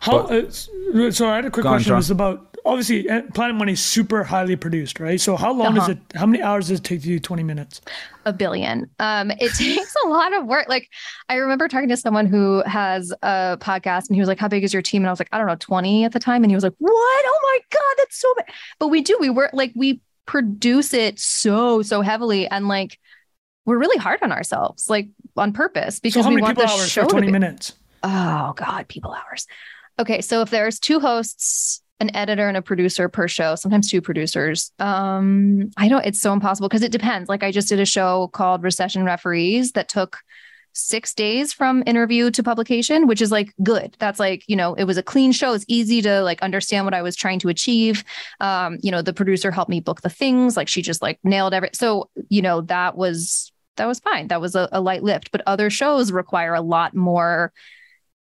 [0.00, 0.26] How?
[0.26, 1.92] But, uh, so I had a quick question.
[1.92, 5.20] On, it's about obviously uh, Planet Money is super highly produced, right?
[5.20, 5.86] So how long uh-huh.
[5.86, 5.98] does it?
[6.14, 7.80] How many hours does it take to do twenty minutes?
[8.26, 8.90] A billion.
[8.98, 10.68] Um, it takes a lot of work.
[10.68, 10.88] Like
[11.28, 14.64] I remember talking to someone who has a podcast, and he was like, "How big
[14.64, 16.50] is your team?" And I was like, "I don't know, twenty at the time." And
[16.50, 16.92] he was like, "What?
[16.92, 18.46] Oh my god, that's so big!"
[18.78, 19.16] But we do.
[19.20, 22.98] We work like we produce it so so heavily, and like
[23.64, 27.10] we're really hard on ourselves, like on purpose, because so we want the show for
[27.10, 27.74] twenty minutes.
[28.02, 29.46] Oh God, people hours.
[29.98, 34.02] Okay, so if there's two hosts, an editor and a producer per show, sometimes two
[34.02, 34.70] producers.
[34.78, 37.28] Um, I don't, it's so impossible because it depends.
[37.28, 40.18] Like I just did a show called Recession Referees that took
[40.74, 43.96] six days from interview to publication, which is like good.
[43.98, 45.54] That's like, you know, it was a clean show.
[45.54, 48.04] It's easy to like understand what I was trying to achieve.
[48.40, 51.54] Um, you know, the producer helped me book the things, like she just like nailed
[51.54, 54.28] every so, you know, that was that was fine.
[54.28, 55.32] That was a, a light lift.
[55.32, 57.52] But other shows require a lot more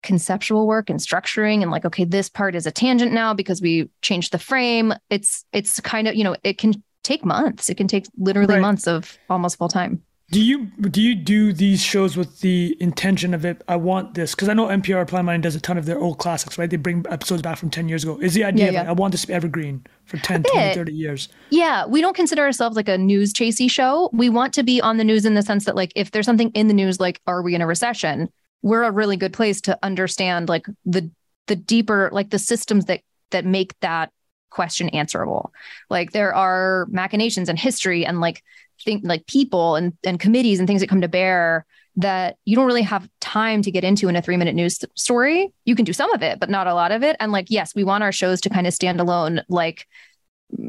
[0.02, 3.88] conceptual work and structuring and like okay this part is a tangent now because we
[4.02, 4.94] changed the frame.
[5.10, 7.68] It's it's kind of you know it can take months.
[7.68, 8.60] It can take literally right.
[8.60, 10.02] months of almost full time.
[10.30, 14.34] Do you do you do these shows with the intention of it i want this
[14.34, 16.68] because i know npr Planet Money does a ton of their old classics right?
[16.68, 18.18] They bring episodes back from 10 years ago.
[18.18, 18.80] Is the idea yeah, yeah.
[18.80, 22.14] Like, i want this to be evergreen for 10 20 30 years yeah we don't
[22.14, 24.10] consider ourselves like a news chasey show.
[24.12, 26.50] We want to be on the news in the sense that like if there's something
[26.50, 28.28] in the news like are we in a recession
[28.62, 31.10] we're a really good place to understand like the
[31.46, 33.00] the deeper like the systems that
[33.30, 34.10] that make that
[34.50, 35.52] question answerable.
[35.90, 38.42] Like there are machinations and history and like
[38.84, 42.66] think like people and and committees and things that come to bear that you don't
[42.66, 45.52] really have time to get into in a three minute news story.
[45.64, 47.16] You can do some of it but not a lot of it.
[47.20, 49.86] And like yes we want our shows to kind of stand alone like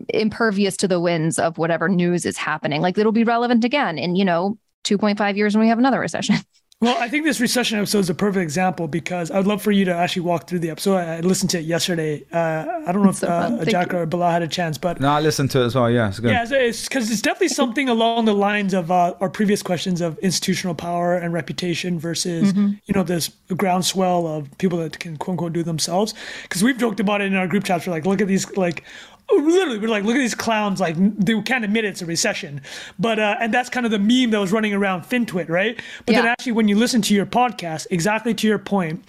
[0.10, 2.82] impervious to the winds of whatever news is happening.
[2.82, 6.36] Like it'll be relevant again in you know 2.5 years when we have another recession
[6.82, 9.74] Well, I think this recession episode is a perfect example because I would love for
[9.74, 10.96] you to actually walk through the episode.
[10.96, 12.24] I listened to it yesterday.
[12.32, 15.20] Uh, I don't know if uh, Jack or Bilal had a chance, but no, I
[15.20, 15.92] listened to it as well.
[15.92, 16.32] Yeah, it's good.
[16.32, 20.18] Yeah, it's because it's, definitely something along the lines of uh, our previous questions of
[20.20, 22.76] institutional power and reputation versus mm-hmm.
[22.86, 23.28] you know this
[23.58, 26.14] groundswell of people that can quote unquote do themselves.
[26.44, 27.88] Because we've joked about it in our group chats.
[27.88, 28.86] We're like, look at these like
[29.32, 32.62] literally we're like look at these clowns like they can't admit it's a recession.
[32.98, 35.80] But uh and that's kind of the meme that was running around fintwit right?
[36.06, 36.22] But yeah.
[36.22, 39.04] then actually when you listen to your podcast exactly to your point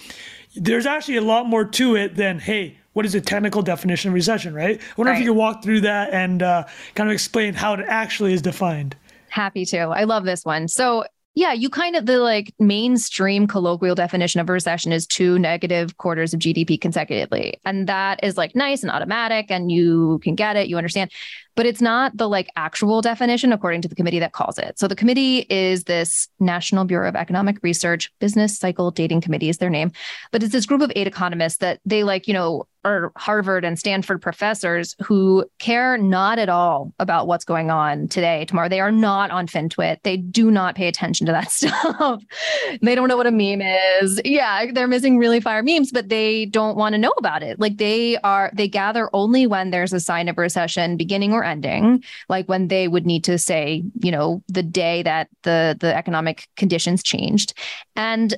[0.57, 4.14] there's actually a lot more to it than hey what is the technical definition of
[4.14, 4.81] recession right?
[4.81, 5.18] I wonder right.
[5.18, 6.64] if you could walk through that and uh,
[6.95, 8.97] kind of explain how it actually is defined.
[9.29, 9.79] Happy to.
[9.79, 10.66] I love this one.
[10.66, 11.05] So
[11.35, 15.97] yeah, you kind of the like mainstream colloquial definition of a recession is two negative
[15.97, 17.61] quarters of GDP consecutively.
[17.64, 21.11] And that is like nice and automatic and you can get it, you understand
[21.61, 24.78] but it's not the like actual definition according to the committee that calls it.
[24.78, 29.59] So the committee is this National Bureau of Economic Research Business Cycle Dating Committee is
[29.59, 29.93] their name,
[30.33, 33.78] but it's this group of eight economists that they like, you know, are Harvard and
[33.78, 38.68] Stanford professors who care not at all about what's going on today, tomorrow.
[38.68, 39.99] They are not on FinTwit.
[40.03, 42.22] They do not pay attention to that stuff.
[42.81, 44.20] they don't know what a meme is.
[44.24, 47.61] Yeah, they're missing really fire memes, but they don't want to know about it.
[47.61, 52.03] Like they are, they gather only when there's a sign of recession beginning or ending,
[52.28, 56.49] like when they would need to say, you know, the day that the the economic
[56.57, 57.55] conditions changed.
[57.97, 58.35] And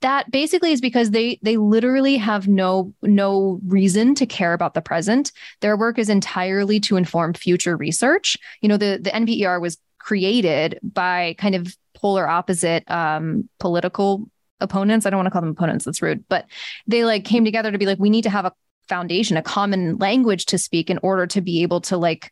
[0.00, 4.82] that basically is because they they literally have no no reason to care about the
[4.82, 5.32] present.
[5.60, 8.36] Their work is entirely to inform future research.
[8.60, 14.28] You know, the the NBER was created by kind of polar opposite um, political
[14.60, 15.06] opponents.
[15.06, 15.84] I don't want to call them opponents.
[15.86, 16.46] That's rude, but
[16.86, 18.52] they like came together to be like, we need to have a
[18.88, 22.30] foundation, a common language to speak in order to be able to like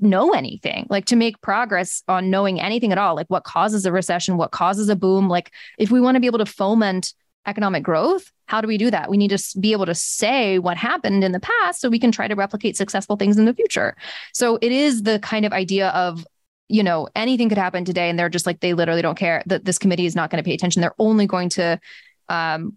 [0.00, 3.92] know anything, like to make progress on knowing anything at all, like what causes a
[3.92, 5.28] recession, what causes a boom.
[5.28, 7.14] Like if we want to be able to foment
[7.46, 9.08] economic growth, how do we do that?
[9.08, 12.12] We need to be able to say what happened in the past so we can
[12.12, 13.96] try to replicate successful things in the future.
[14.32, 16.26] So it is the kind of idea of
[16.68, 19.64] you know anything could happen today and they're just like they literally don't care that
[19.64, 21.78] this committee is not going to pay attention they're only going to
[22.28, 22.76] um,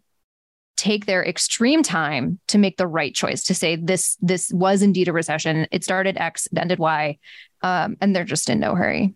[0.80, 5.10] take their extreme time to make the right choice to say this this was indeed
[5.10, 5.68] a recession.
[5.72, 7.18] It started x it ended y
[7.62, 9.14] um, and they're just in no hurry.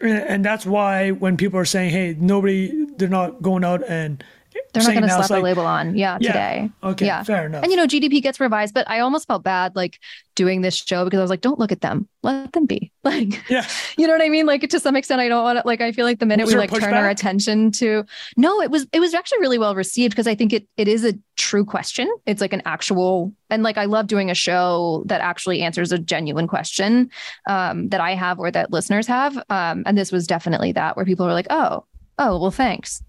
[0.00, 4.24] And that's why when people are saying, "Hey, nobody, they're not going out and
[4.72, 5.96] they're not going to slap it's a label on.
[5.96, 6.32] Yeah, Yeah.
[6.32, 6.70] today.
[6.82, 7.22] Okay, Yeah.
[7.22, 7.62] fair enough.
[7.62, 9.98] And you know, GDP gets revised, but I almost felt bad like
[10.36, 12.08] doing this show because I was like, don't look at them.
[12.22, 12.92] Let them be.
[13.02, 14.44] Like, yeah, you know what I mean?
[14.46, 16.54] Like to some extent, I don't want to like I feel like the minute Was
[16.54, 18.04] we like turn our attention to
[18.36, 21.04] no, it was it was actually really well received because I think it it is
[21.04, 22.08] a true question.
[22.26, 25.98] It's like an actual and like I love doing a show that actually answers a
[25.98, 27.10] genuine question
[27.48, 29.36] um that I have or that listeners have.
[29.48, 31.84] Um and this was definitely that where people are like, oh,
[32.18, 33.02] oh, well, thanks.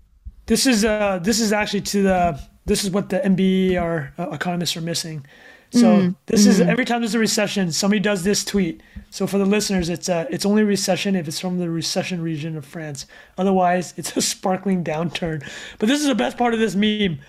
[0.52, 4.76] This is uh, this is actually to the this is what the NBER uh, economists
[4.76, 5.26] are missing.
[5.72, 8.84] So Mm, this is every time there's a recession, somebody does this tweet.
[9.12, 12.58] So for the listeners, it's uh, it's only recession if it's from the recession region
[12.58, 13.06] of France.
[13.38, 15.42] Otherwise, it's a sparkling downturn.
[15.80, 17.20] But this is the best part of this meme.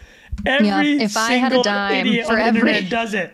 [0.45, 3.31] Every if I had a single dime idiot for on the every- internet does it.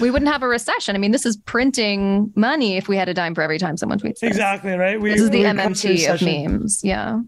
[0.00, 0.96] We wouldn't have a recession.
[0.96, 3.98] I mean, this is printing money if we had a dime for every time someone
[4.00, 4.22] tweets this.
[4.24, 5.00] Exactly right.
[5.00, 6.80] We, This is the we're close to MMT of memes.
[6.82, 7.20] Yeah.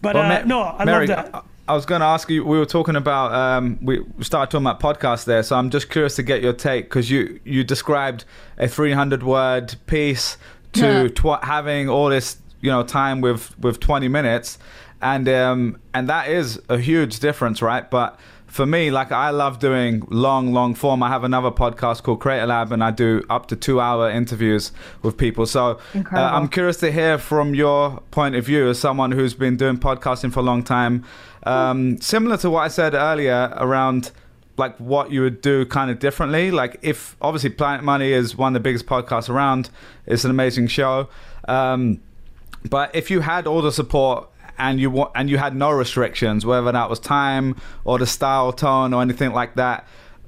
[0.00, 1.34] But Well, uh, Ma- no, I Mary, love that.
[1.34, 2.44] I, I was going to ask you.
[2.44, 3.32] We were talking about.
[3.32, 6.86] Um, we started talking about podcasts there, so I'm just curious to get your take
[6.86, 8.24] because you you described
[8.58, 10.36] a 300 word piece
[10.72, 11.08] to Yeah.
[11.38, 14.58] tw- having all this you know time with with 20 minutes,
[15.00, 17.88] and um, and that is a huge difference, right?
[17.90, 18.18] But
[18.52, 21.02] for me, like I love doing long, long form.
[21.02, 24.72] I have another podcast called Creator Lab, and I do up to two hour interviews
[25.00, 25.46] with people.
[25.46, 29.56] So uh, I'm curious to hear from your point of view as someone who's been
[29.56, 31.02] doing podcasting for a long time.
[31.44, 34.12] Um, similar to what I said earlier around
[34.58, 36.50] like what you would do kind of differently.
[36.50, 39.70] Like if obviously Planet Money is one of the biggest podcasts around,
[40.04, 41.08] it's an amazing show.
[41.48, 42.02] Um,
[42.68, 44.28] but if you had all the support
[44.58, 48.52] and you wa- and you had no restrictions, whether that was time or the style,
[48.52, 49.86] tone, or anything like that,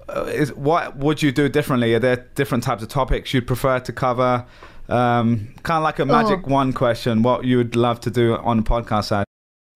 [0.08, 1.94] uh, is what would you do differently?
[1.94, 4.44] Are there different types of topics you'd prefer to cover?
[4.88, 6.50] Um, kind of like a magic Oh.
[6.50, 7.22] one question.
[7.22, 9.24] What you would love to do on the podcast side?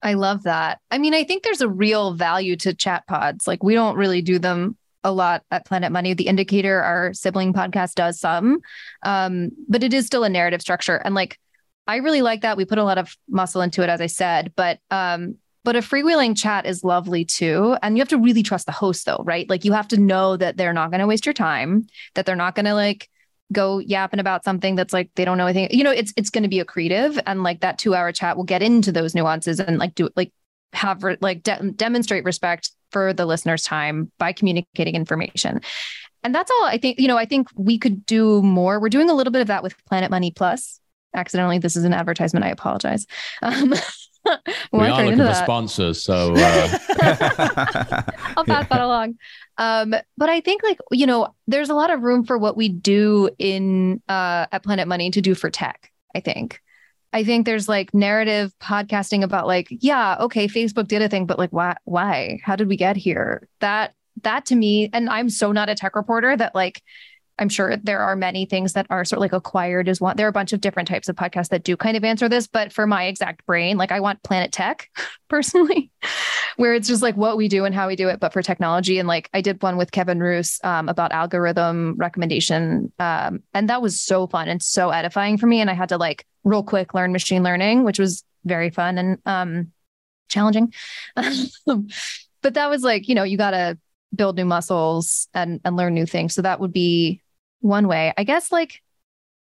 [0.03, 0.79] I love that.
[0.91, 3.47] I mean, I think there's a real value to chat pods.
[3.49, 6.13] Like we don't really do them a lot at Planet Money.
[6.15, 8.59] The Indicator, our sibling podcast, does some,
[9.05, 10.97] um, but it is still a narrative structure.
[10.97, 11.39] And like,
[11.89, 12.57] I really like that.
[12.57, 14.53] We put a lot of muscle into it, as I said.
[14.55, 17.77] But um, but a freewheeling chat is lovely too.
[17.83, 19.49] And you have to really trust the host, though, right?
[19.51, 22.37] Like you have to know that they're not going to waste your time, that they're
[22.37, 23.09] not going to like
[23.51, 25.77] go yapping about something that's like they don't know anything.
[25.77, 28.45] You know, it's it's going to be accretive, and like that two hour chat will
[28.45, 30.33] get into those nuances and like do like
[30.75, 35.61] have re- like de- demonstrate respect for the listener's time by communicating information.
[36.23, 38.81] And that's all I think, you know, I think we could do more.
[38.81, 40.81] We're doing a little bit of that with Planet Money Plus.
[41.15, 42.45] Accidentally, this is an advertisement.
[42.45, 43.07] I apologize.
[43.43, 43.75] Um,
[44.73, 46.79] we are looking for sponsors, so uh,
[48.37, 49.17] I'll pass that along.
[49.57, 52.69] Um, but I think like, you know, there's a lot of room for what we
[52.69, 56.61] do in uh at Planet Money to do for tech, I think.
[57.13, 61.39] I think there's like narrative podcasting about like, yeah, okay, Facebook did a thing, but
[61.39, 62.39] like why why?
[62.45, 63.49] How did we get here?
[63.61, 66.83] That that to me, and I'm so not a tech reporter that like
[67.39, 70.17] I'm sure there are many things that are sort of like acquired as one.
[70.17, 72.47] There are a bunch of different types of podcasts that do kind of answer this,
[72.47, 74.91] but for my exact brain, like I want Planet Tech
[75.29, 75.91] personally,
[76.57, 78.99] where it's just like what we do and how we do it, but for technology.
[78.99, 83.83] And like I did one with Kevin Roose um, about algorithm recommendation, um, and that
[83.83, 85.61] was so fun and so edifying for me.
[85.61, 89.19] And I had to like real quick learn machine learning, which was very fun and
[89.27, 89.73] um,
[90.29, 90.73] challenging.
[91.17, 93.79] but that was like you know you got to
[94.15, 96.35] build new muscles and and learn new things.
[96.35, 97.23] So that would be
[97.61, 98.13] one way.
[98.17, 98.83] I guess like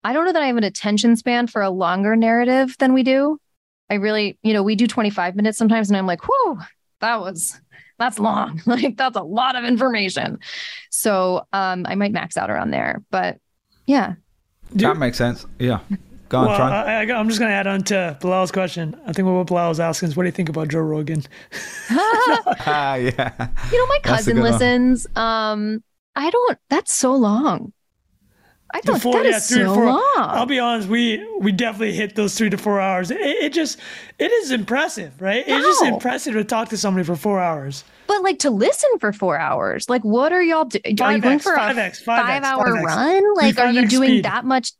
[0.04, 3.02] I don't know that I have an attention span for a longer narrative than we
[3.02, 3.38] do.
[3.88, 6.58] I really, you know, we do 25 minutes sometimes and I'm like, whoa,
[7.00, 7.60] that was
[7.98, 8.60] that's long.
[8.66, 10.38] like that's a lot of information.
[10.90, 13.02] So um I might max out around there.
[13.10, 13.38] But
[13.86, 14.14] yeah.
[14.72, 15.46] that makes sense.
[15.58, 15.80] Yeah.
[16.32, 18.98] Go on, Well, I, I, I'm just going to add on to Bilal's question.
[19.06, 21.22] I think what Bilal was asking is, what do you think about Joe Rogan?
[22.64, 23.48] Ah, yeah.
[23.70, 24.52] You know, my cousin good one.
[24.52, 25.06] listens.
[25.14, 25.84] Um,
[26.16, 26.58] I don't.
[26.70, 27.74] That's so long.
[28.74, 30.02] I The thought four- that yeah, is three to so four- long.
[30.16, 33.10] I'll be honest, we we definitely hit those three to four hours.
[33.10, 33.78] It, it just
[34.18, 35.44] it is impressive, right?
[35.46, 37.84] It's just impressive to talk to somebody for four hours.
[38.06, 40.64] but like to listen for four hours, like what are y'all?
[40.64, 42.82] Do- are you going for a 5x, 5x, five-hour 5x.
[42.84, 43.34] run?
[43.36, 44.24] Like, are you doing speed.
[44.24, 44.72] that much?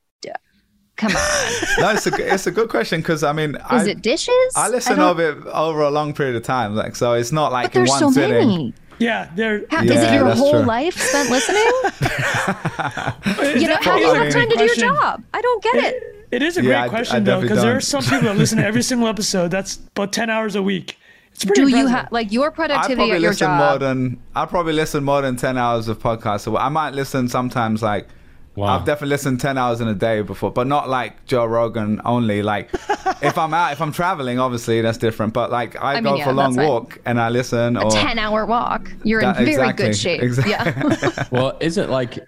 [0.97, 1.23] Come on,
[1.81, 4.53] no, it's a g- it's a good question because I mean, I, is it dishes?
[4.55, 7.51] I listen don't- of it over a long period of time, like so it's not
[7.51, 8.75] like But there's one so sitting.
[9.03, 9.27] Many.
[9.27, 10.63] Yeah, they're How, is Yeah, it your whole true.
[10.63, 11.63] life spent listening?
[13.61, 15.23] you know, how do you have time to do your job?
[15.35, 16.27] I don't get it.
[16.31, 18.37] It is a Yeah, great I- I question though, because there are some people that
[18.37, 19.51] listen to every single episode.
[19.51, 20.99] That's about ten hours a week.
[21.35, 23.51] It's pretty Do you have like your productivity probably at your job?
[23.51, 26.41] I probably listen more than I probably listen more than ten hours of podcasts.
[26.43, 28.07] So I might listen sometimes like
[28.55, 28.77] Wow.
[28.77, 32.43] I've definitely listened 10 hours in a day before, but not like Joe Rogan only.
[32.43, 32.71] Like
[33.23, 35.33] if I'm out, if I'm traveling, obviously that's different.
[35.33, 36.69] But like I, I go mean, yeah, for a long that's fine.
[36.69, 37.77] walk and I listen.
[37.77, 38.93] A or 10 hour walk.
[39.05, 40.23] You're in very exactly, good shape.
[40.23, 40.53] exactly.
[40.53, 41.25] Yeah.
[41.33, 42.19] well, is it like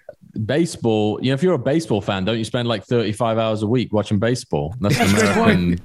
[0.45, 1.19] baseball?
[1.21, 3.93] You know, if you're a baseball fan, don't you spend like 35 hours a week
[3.93, 4.73] watching baseball?
[4.79, 5.79] That's, That's the great American,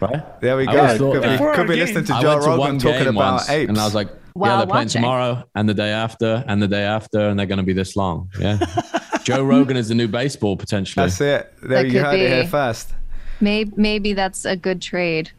[0.00, 0.40] right?
[0.40, 0.96] there we go.
[0.96, 3.68] thought Could be, could be listening to Joe to Rogan talking about once, apes.
[3.68, 5.02] and I was like, While "Yeah, they're playing watching.
[5.02, 7.96] tomorrow, and the day after, and the day after, and they're going to be this
[7.96, 8.58] long." Yeah,
[9.24, 11.04] Joe Rogan is the new baseball potentially.
[11.06, 11.52] that's it.
[11.62, 12.92] There That you could heard it here first.
[13.40, 15.30] maybe, maybe that's a good trade.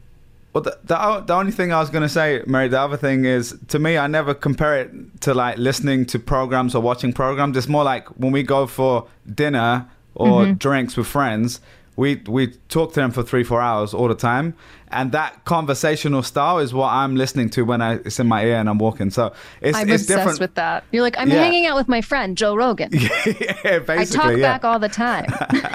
[0.52, 3.24] Well, the, the, the only thing I was going to say, Mary, the other thing
[3.24, 7.56] is, to me, I never compare it to like listening to programs or watching programs.
[7.56, 10.52] It's more like when we go for dinner or Mm-hmm.
[10.58, 11.58] drinks with friends,
[11.96, 14.54] we, we talk to them for three, four hours all the time.
[14.88, 18.56] And that conversational style is what I'm listening to when I, it's in my ear
[18.56, 19.10] and I'm walking.
[19.10, 20.40] So it's, I'm it's obsessed different.
[20.40, 20.84] with that.
[20.92, 21.42] You're like, I'm Yeah.
[21.42, 22.90] hanging out with my friend, Joe Rogan.
[22.92, 24.36] yeah, I talk yeah.
[24.36, 25.26] back all the time.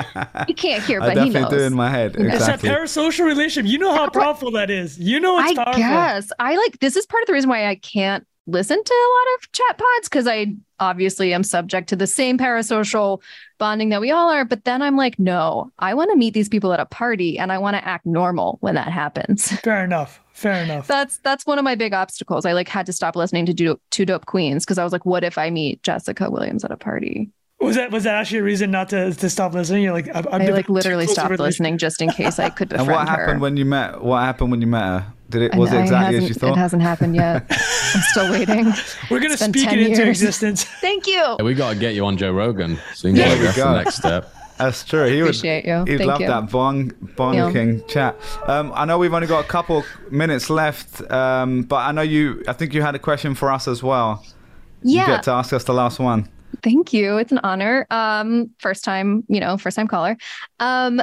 [0.47, 1.51] he can't hear, I but he definitely knows.
[1.51, 2.15] do in my head.
[2.17, 2.29] You know.
[2.29, 2.69] It's Exactly.
[2.69, 3.69] that parasocial relationship.
[3.69, 4.97] You know how powerful that is.
[4.97, 5.81] You know it's I powerful.
[5.81, 9.11] guess I like this is part of the reason why I can't listen to a
[9.17, 13.21] lot of chat pods because I obviously am subject to the same parasocial
[13.57, 14.45] bonding that we all are.
[14.45, 17.51] But then I'm like, no, I want to meet these people at a party and
[17.51, 19.51] I want to act normal when that happens.
[19.61, 20.19] Fair enough.
[20.33, 20.87] Fair enough.
[20.87, 22.45] That's that's one of my big obstacles.
[22.45, 25.05] I like had to stop listening to Do- Two Dope Queens because I was like,
[25.05, 27.29] what if I meet Jessica Williams at a party?
[27.59, 29.83] was that was that actually a reason not to, to stop listening?
[29.83, 32.09] You're like, I've, I've I been like literally close of a stopped listening just in
[32.09, 33.39] case I could And what happened her.
[33.39, 34.01] when you met?
[34.01, 35.13] What happened when you met her?
[35.29, 36.51] Did it was And it I exactly as you thought?
[36.53, 37.45] It hasn't happened yet.
[37.49, 38.73] I'm still waiting.
[39.11, 40.09] We're gonna speak 10 it into years.
[40.21, 40.63] existence.
[40.81, 41.13] Thank you.
[41.37, 42.79] Yeah, we got to get you on Joe Rogan.
[42.95, 43.73] So you can There go we that's the go.
[43.75, 44.33] next step.
[44.59, 45.05] That's true.
[45.05, 45.29] He would.
[45.29, 45.85] Appreciate you.
[45.85, 46.27] He'd Thank love you.
[46.27, 47.49] that bong bong Yeah.
[47.53, 48.17] king chat.
[48.45, 52.43] Um, I know we've only got a couple minutes left, um, but I know you.
[52.45, 54.21] I think you had a question for us as well.
[54.83, 55.07] You Yeah.
[55.07, 56.27] get to ask us the last one.
[56.61, 57.15] Thank you.
[57.19, 57.87] It's an honor.
[57.89, 60.17] Um, first time, you know, first time caller.
[60.59, 61.01] Um,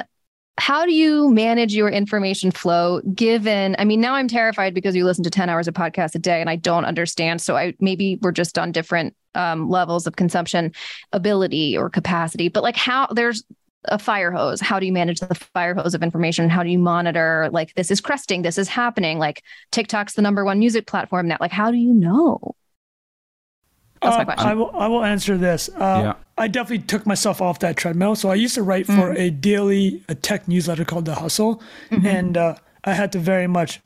[0.57, 5.05] how do you manage your information flow given I mean, now I'm terrified because you
[5.05, 7.41] listen to 10 hours of podcast a day and I don't understand.
[7.41, 10.71] So I maybe we're just on different um, levels of consumption
[11.13, 13.43] ability or capacity, but like how there's
[13.85, 14.59] a fire hose.
[14.59, 16.49] How do you manage the fire hose of information?
[16.49, 19.19] How do you monitor like this is cresting, this is happening?
[19.19, 21.37] Like TikTok's the number one music platform now.
[21.39, 22.55] Like, how do you know?
[24.01, 24.47] That's my Uh, question.
[24.49, 24.71] I will.
[24.73, 25.69] I will answer this.
[25.75, 26.13] Uh, Yeah.
[26.37, 28.15] I definitely took myself off that treadmill.
[28.15, 29.19] So I used to write for Mm.
[29.19, 32.05] a daily a tech newsletter called The Hustle, Mm-hmm.
[32.07, 33.81] and uh, I had to very much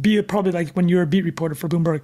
[0.00, 2.02] be probably like when you were a beat reporter for Bloomberg,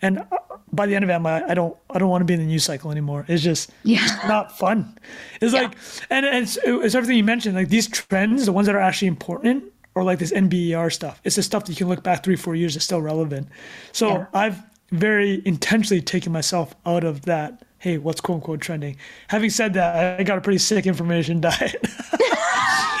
[0.00, 0.24] and uh,
[0.72, 1.76] by the end of it, I'm like, I don't.
[1.90, 3.24] I don't want to be in the news cycle anymore.
[3.28, 4.02] It's just Yeah.
[4.02, 4.96] it's not fun.
[5.42, 5.72] It's like,
[6.08, 7.56] and it's, it's everything you mentioned.
[7.56, 9.64] Like these trends, the ones that are actually important.
[9.96, 11.20] Or like this NBER stuff.
[11.24, 13.48] It's the stuff that you can look back three, four years, it's still relevant.
[13.90, 14.26] So Yeah.
[14.32, 17.62] I've very intentionally taking myself out of that.
[17.78, 18.96] Hey, what's quote unquote trending?
[19.28, 21.76] Having said that, I got a pretty sick information diet.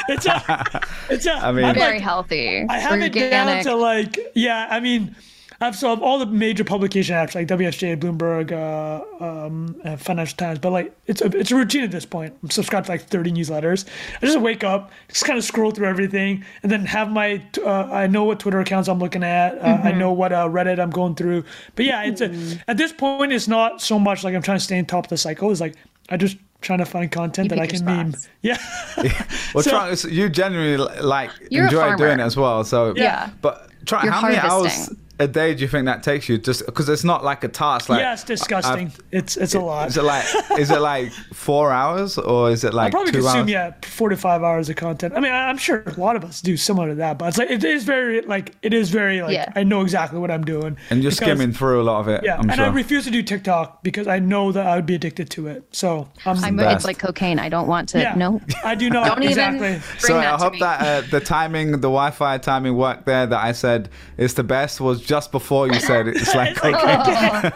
[0.08, 0.80] it's a,
[1.10, 1.32] it's a.
[1.34, 2.64] I mean- I'm Very like- healthy.
[2.68, 4.66] I have it down to like, yeah.
[4.70, 5.14] I mean,
[5.62, 10.58] I've so all the major publication apps like WSJ, Bloomberg, uh, um, uh, Financial Times.
[10.58, 12.34] But like, it's a it's a routine at this point.
[12.42, 13.86] I'm subscribed to like 30 newsletters.
[14.22, 17.42] I just wake up, just kind of scroll through everything, and then have my.
[17.62, 19.58] Uh, I know what Twitter accounts I'm looking at.
[19.58, 19.86] Uh, Mm-hmm.
[19.86, 21.44] I know what uh, Reddit I'm going through.
[21.76, 22.34] But yeah, it's a,
[22.68, 25.10] at this point, it's not so much like I'm trying to stay on top of
[25.10, 25.50] the cycle.
[25.50, 25.74] It's like
[26.08, 28.14] I just trying to find content You that I can your meme.
[28.42, 28.58] Yeah.
[29.54, 32.64] Well, So- try, so you genuinely like enjoy doing it as well.
[32.64, 33.30] So Yeah.
[33.42, 34.98] But try You're how many hours harvesting.
[35.20, 36.38] A day do you think that takes you?
[36.38, 37.88] Just because it's not like a task.
[37.88, 38.86] Like yeah, it's disgusting.
[38.88, 39.88] I've- it's it's a lot.
[39.88, 40.24] Is it like
[40.58, 43.50] is it like four hours or is it I like probably two consume hours?
[43.50, 45.14] yeah four to five hours of content.
[45.16, 47.38] I mean, I- I'm sure a lot of us do similar to that, but it's
[47.38, 49.52] like it is very like it is very like Yeah.
[49.54, 50.76] I know exactly what I'm doing.
[50.90, 52.22] And you're because- skimming through a lot of it.
[52.24, 52.64] Yeah, I'm and sure.
[52.64, 55.64] I refuse to do TikTok because I know that I would be addicted to it.
[55.72, 57.38] So I'm, I'm, it's like cocaine.
[57.38, 58.00] I don't want to.
[58.00, 58.40] yeah, No.
[58.64, 59.68] I do not Don't exactly.
[59.68, 60.58] even bring so that I to hope me.
[60.60, 63.26] that uh, the timing, the Wi-Fi timing worked there.
[63.26, 66.16] That I said is the best was just before you said it.
[66.16, 67.50] it's like okay,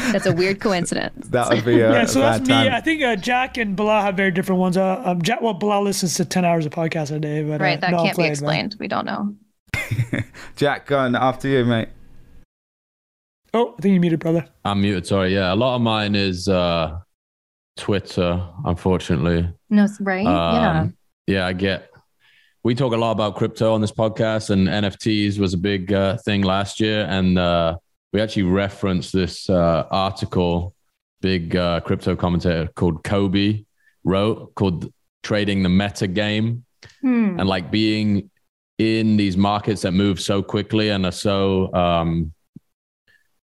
[0.12, 1.26] That's a weird coincidence.
[1.28, 2.54] that would be a, Yeah, so a that's me.
[2.54, 2.72] time.
[2.72, 4.76] I think uh, Jack and Bilal have very different ones.
[4.76, 7.64] Uh, um, Jack, well, Bilal listens to ten hours of podcast a day, but uh,
[7.64, 7.80] Right.
[7.80, 8.32] That no, can't be Flair, man.
[8.32, 8.76] explained.
[8.78, 9.34] We don't know.
[10.56, 11.88] Jack, going after you, mate.
[13.52, 14.46] Oh, I think you muted, brother.
[14.64, 15.06] I'm muted.
[15.06, 15.34] Sorry.
[15.34, 16.98] Yeah, a lot of mine is uh,
[17.76, 18.40] Twitter.
[18.64, 20.22] Unfortunately, No, right?
[20.24, 20.80] yeah.
[20.80, 21.90] Um, yeah, I get.
[22.64, 26.16] We talk a lot about crypto on this podcast, and NFTs was a big uh,
[26.18, 27.06] thing last year.
[27.08, 27.76] And uh,
[28.12, 30.74] we actually referenced this uh, article,
[31.20, 33.66] big uh, crypto commentator called Cobie
[34.02, 34.90] wrote, called
[35.22, 36.64] "Trading the Meta Game,"
[37.02, 37.38] Hmm.
[37.38, 38.30] and like being
[38.78, 42.32] in these markets that move so quickly and are so um,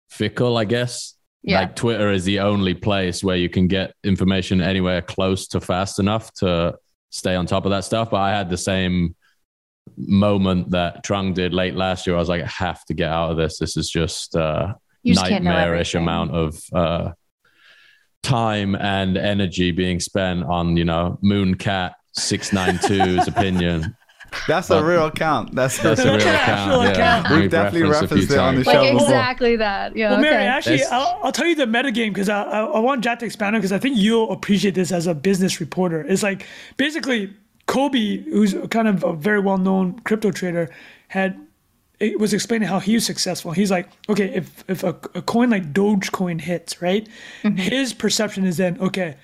[0.10, 1.14] fickle, I guess.
[1.46, 1.60] Yeah.
[1.60, 6.00] like Twitter is the only place where you can get information anywhere close to fast
[6.00, 6.76] enough to
[7.14, 8.10] stay on top of that stuff.
[8.10, 9.16] But I had the same
[9.98, 12.16] moment that Trung did late last year.
[12.16, 13.60] I was like, I have to get out of this.
[13.60, 14.74] This is just uh,
[15.06, 17.12] just nightmarish amount of uh,
[18.24, 23.96] time and energy being spent on, you know, Mooncat 692's opinion.
[24.48, 25.54] That's a real account.
[25.54, 26.98] That's, That's a real Actual account.
[26.98, 27.20] Yeah.
[27.20, 27.42] account.
[27.42, 28.74] We've definitely referenced a referenced it on the times.
[28.74, 29.08] show like before.
[29.08, 29.96] exactly that.
[29.96, 30.12] Yeah.
[30.12, 33.20] Well, Mary, actually, I'll, I'll tell you the metagame because I, I, I want Jack
[33.20, 36.02] to expand on it because I think you'll appreciate this as a business reporter.
[36.02, 36.46] It's like
[36.78, 37.34] basically
[37.68, 40.70] Cobie, who's kind of a very well known crypto trader,
[41.08, 41.40] had
[42.00, 43.52] it was explaining how he was successful.
[43.52, 47.08] He's like, okay, if if a, a coin like Dogecoin hits, right,
[47.44, 47.56] mm-hmm.
[47.56, 49.16] his perception is then okay.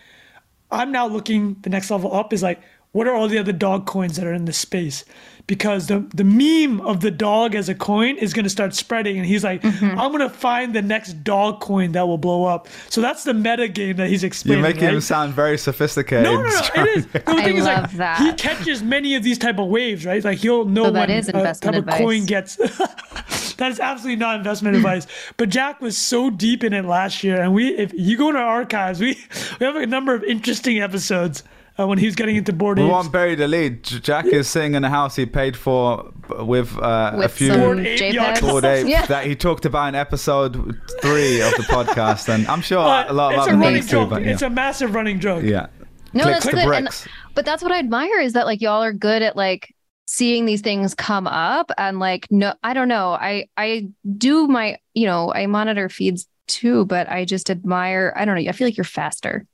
[0.71, 3.85] I'm now looking the next level up is like, what are all the other dog
[3.85, 5.05] coins that are in this space?
[5.45, 9.25] Because the the meme of the dog as a coin is gonna start spreading, and
[9.25, 9.99] he's like, mm-hmm.
[9.99, 12.67] I'm gonna find the next dog coin that will blow up.
[12.89, 14.63] So that's the meta game that he's explaining.
[14.63, 14.93] You're making right?
[14.93, 16.23] him sound very sophisticated.
[16.23, 16.83] No, no, no.
[16.83, 17.05] It is.
[17.05, 18.19] No, the I thing is, like, that.
[18.19, 20.23] he catches many of these type of waves, right?
[20.23, 22.55] Like he'll know So that when is a investment type of coin gets.
[23.57, 25.07] that is absolutely not investment advice.
[25.37, 28.35] But Jack was so deep in it last year, and we, if you go in
[28.35, 29.17] our archives, we
[29.59, 31.43] we have a number of interesting episodes
[31.79, 32.91] uh, when he was getting into Bored We apes.
[32.91, 33.83] won't bury the lead.
[33.83, 37.79] Jack is sitting in a house he paid for with, uh, a few some Bored
[37.79, 38.41] ape yachts.
[38.41, 39.05] bored apes Yeah.
[39.05, 40.53] that he talked about in episode
[41.01, 43.89] three of the podcast, and I'm sure But a lot of it's a other things
[43.89, 44.05] too.
[44.05, 45.43] But yeah, It's a massive running joke.
[45.43, 45.67] yeah.
[46.13, 46.73] No, Clicks that's good.
[46.75, 46.89] And,
[47.35, 49.73] but that's what I admire is that like y'all are good at like
[50.07, 53.09] seeing these things come up and like no I don't know.
[53.13, 58.25] I I do my, you know, I monitor feeds too, but I just admire I
[58.25, 59.45] don't know, I feel like you're faster.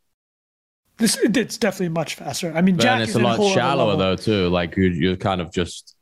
[0.97, 2.53] This it's definitely much faster.
[2.55, 4.47] I mean, Jack then it's is a lot whole other shallower though too.
[4.49, 5.95] Like you, you're kind of just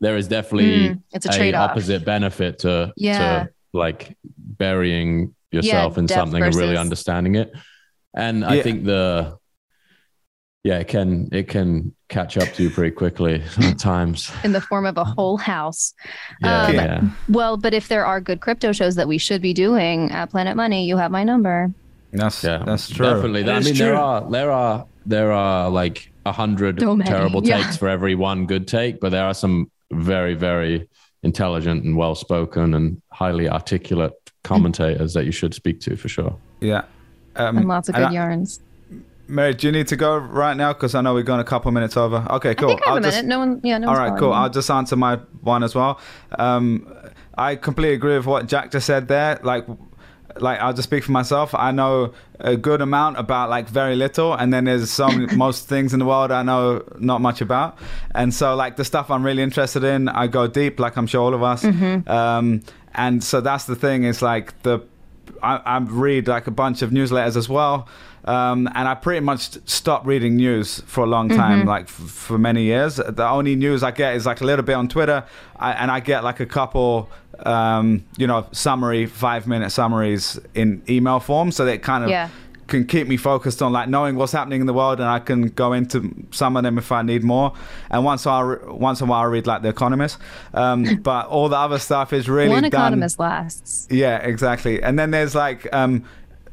[0.00, 1.70] there is definitely Mm, it's a a trade-off.
[1.70, 3.44] opposite benefit to Yeah.
[3.44, 7.52] to like burying yourself in depth something and really understanding it.
[8.14, 9.38] And I think the
[10.64, 14.30] yeah, it can it can catch up to you pretty quickly sometimes.
[14.44, 15.94] in the form of a whole house.
[16.42, 17.00] Yeah, Um, yeah.
[17.28, 20.56] Well, but if there are good crypto shows that we should be doing at Planet
[20.56, 21.72] Money, you have my number.
[22.12, 23.06] That's Yeah, that's true.
[23.06, 23.42] Definitely.
[23.44, 27.46] That I is mean, there are there are there are like a hundred So terrible
[27.46, 27.62] yeah.
[27.62, 30.88] takes for every one good take, but there are some very very
[31.22, 36.36] intelligent and well spoken and highly articulate commentators that you should speak to for sure.
[36.60, 36.82] Yeah.
[37.36, 38.60] Um, And lots of and good I- yarns.
[39.28, 40.72] Mary, do you need to go right now?
[40.72, 42.26] Because I know we've gone a couple minutes over.
[42.30, 42.68] Okay, I cool.
[42.70, 43.28] think I have I'll a just- minute.
[43.28, 44.30] No one, yeah, no All one's cool.
[44.30, 44.34] me.
[44.34, 46.00] I'll just answer my one as well.
[46.36, 46.92] Um,
[47.38, 49.38] I completely agree with what Jack just said there.
[49.44, 49.66] Like,
[50.38, 51.54] like I'll just speak for myself.
[51.54, 55.92] I know a good amount about like very little, and then there's some most things
[55.92, 57.78] in the world I know not much about.
[58.14, 61.22] And so like the stuff I'm really interested in, I go deep, like I'm sure
[61.22, 61.64] all of us.
[62.06, 62.62] Um,
[62.94, 64.04] and so that's the thing.
[64.04, 64.80] Is like the
[65.42, 67.88] I, I read like a bunch of newsletters as well.
[68.24, 72.36] Um, and I pretty much stopped reading news for a long time, like f- for
[72.36, 72.96] many years.
[72.96, 75.24] The only news I get is like a little bit on Twitter,
[75.56, 77.08] I, and I get like a couple,
[77.46, 81.50] um, you know, summary, five minute summaries in email form.
[81.52, 82.28] So that kind of Yeah.
[82.66, 85.48] can keep me focused on like knowing what's happening in the world, and I can
[85.48, 87.52] go into some of them if I need more.
[87.90, 90.18] And once I re- once in a while I read like The Economist,
[90.54, 92.66] um, but all the other stuff is really One done.
[92.72, 93.88] economist lasts.
[93.90, 94.80] Yeah, exactly.
[94.82, 96.04] And then there's like um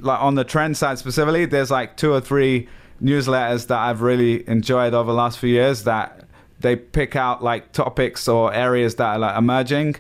[0.02, 2.68] like on the trend side specifically, there's like two or three
[3.04, 6.24] newsletters that I've really enjoyed over the last few years that
[6.60, 9.96] they pick out like topics or areas that are like emerging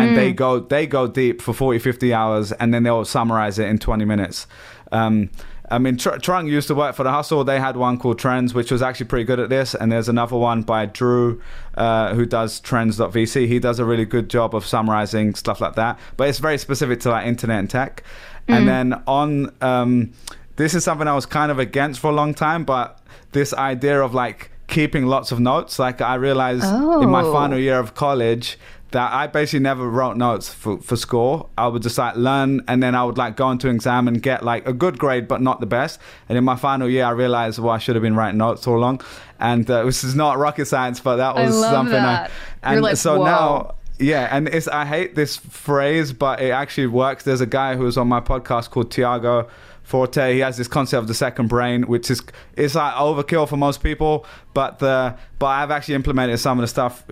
[0.00, 3.68] and they go they go deep for 40 50 hours and then they'll summarize it
[3.68, 4.46] in 20 minutes.
[4.92, 5.30] Um
[5.70, 7.42] I mean, Tr- Trung used to work for the Hustle.
[7.42, 9.74] They had one called Trends, which was actually pretty good at this.
[9.74, 11.40] And there's another one by Drew,
[11.74, 13.48] uh, who does Trends.vc.
[13.48, 15.98] He does a really good job of summarizing stuff like that.
[16.18, 18.02] But it's very specific to like internet and tech.
[18.46, 20.12] And then on, um,
[20.56, 23.00] this is something I was kind of against for a long time, but
[23.32, 26.64] this idea of like keeping lots of notes, like I realized
[27.02, 27.32] in my Oh.
[27.32, 28.58] final year of college
[28.94, 31.48] that I basically never wrote notes for, for score.
[31.58, 34.44] I would just like learn and then I would like go into exam and get
[34.44, 35.98] like a good grade, but not the best.
[36.28, 38.76] And in my final year, I realized, well, I should have been writing notes all
[38.76, 39.00] along.
[39.40, 42.30] And uh, this is not rocket science, but that I was love something that.
[42.62, 42.74] I.
[42.74, 46.86] And like, so "Whoa." now, yeah, and it's I hate this phrase, but it actually
[46.86, 47.24] works.
[47.24, 49.48] There's a guy who's on my podcast called Tiago
[49.84, 50.32] Forte.
[50.34, 52.22] He has this concept of the second brain, which is
[52.56, 56.68] it's like overkill for most people, but the but I've actually implemented some of the
[56.68, 57.04] stuff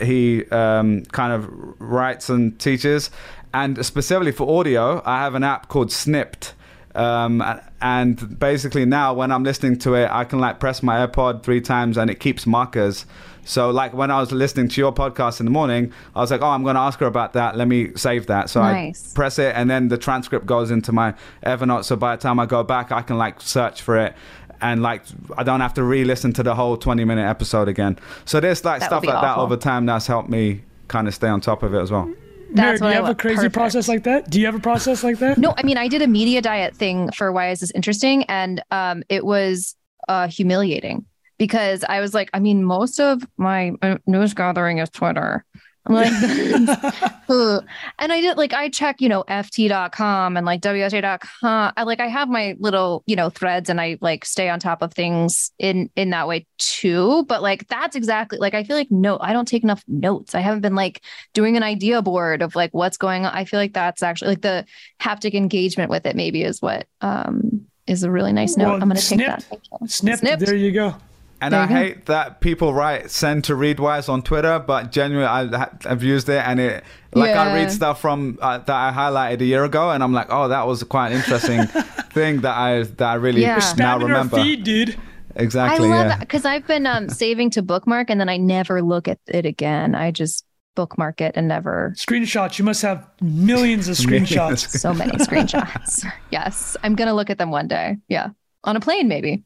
[0.00, 1.48] he um, kind of
[1.80, 3.10] writes and teaches,
[3.52, 6.52] and specifically for audio, I have an app called Snipd.
[6.94, 7.42] Um,
[7.80, 11.60] and basically now when I'm listening to it, I can like press my AirPod three
[11.60, 13.06] times and it keeps markers.
[13.44, 16.42] So like when I was listening to your podcast in the morning, I was like,
[16.42, 17.56] oh, I'm going to ask her about that.
[17.56, 18.50] Let me save that.
[18.50, 19.12] So Nice.
[19.12, 21.14] I press it and then the transcript goes into my
[21.44, 21.84] Evernote.
[21.84, 24.14] So by the time I go back, I can like search for it.
[24.62, 25.04] And like,
[25.38, 27.98] I don't have to re-listen to the whole 20 minute episode again.
[28.26, 31.08] So there's like That stuff would be like that over time that's helped me kind
[31.08, 32.12] of stay on top of it as well.
[32.52, 33.54] Mary, do you I have a crazy Perfect.
[33.54, 34.28] process like that?
[34.28, 35.38] Do you have a process like that?
[35.38, 38.24] No, I mean, I did a media diet thing for why is this interesting?
[38.24, 39.76] And um, it was
[40.08, 41.06] uh, humiliating
[41.40, 45.42] because I was like, I mean, most of my uh, news gathering is Twitter.
[45.86, 46.12] I'm like,
[47.98, 51.72] and I did like, I check, you know, ft.com and like WSA.com.
[51.74, 54.82] I like, I have my little, you know, threads and I like stay on top
[54.82, 57.24] of things in, in that way too.
[57.24, 60.34] But like, that's exactly like, I feel like, no, I don't take enough notes.
[60.34, 61.00] I haven't been like
[61.32, 63.32] doing an idea board of like what's going on.
[63.32, 64.66] I feel like that's actually like the
[65.00, 68.66] haptic engagement with it maybe is what um is a really nice note.
[68.66, 69.42] Well, I'm gonna take that.
[69.44, 69.88] Thank you.
[69.88, 70.18] Snipped.
[70.18, 70.44] Snipped.
[70.44, 70.96] There you go.
[71.42, 71.74] And I go.
[71.74, 76.46] hate that people write send to Readwise on Twitter, but genuinely I, I've used it
[76.46, 76.84] and it
[77.14, 80.28] like I read stuff from uh, that I highlighted a year ago, and I'm like,
[80.30, 81.66] oh, that was quite an interesting
[82.12, 83.56] thing that I that I really Yeah.
[83.76, 84.38] now Spamming remember.
[84.38, 84.96] our feed, dude.
[85.36, 85.86] Exactly.
[85.86, 86.08] I love yeah.
[86.08, 89.46] that because I've been um saving to bookmark and then I never look at it
[89.46, 89.94] again.
[89.94, 90.44] I just
[90.76, 92.58] bookmark it and never Screenshots.
[92.58, 94.68] You must have millions of screenshots.
[94.68, 96.04] so many screenshots.
[96.30, 96.76] yes.
[96.82, 97.96] I'm gonna look at them one day.
[98.08, 98.28] Yeah.
[98.64, 99.42] On a plane, maybe.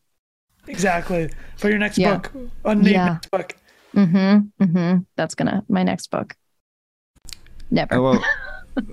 [0.67, 1.31] Exactly.
[1.57, 2.17] For your next Yeah.
[2.17, 2.33] book.
[2.65, 3.05] Unnamed Yeah.
[3.15, 3.57] next book.
[3.95, 4.65] Mm-hmm.
[4.65, 5.03] Mm-hmm.
[5.17, 6.35] That's gonna my next book.
[7.71, 7.95] Never.
[7.97, 8.25] Oh, well,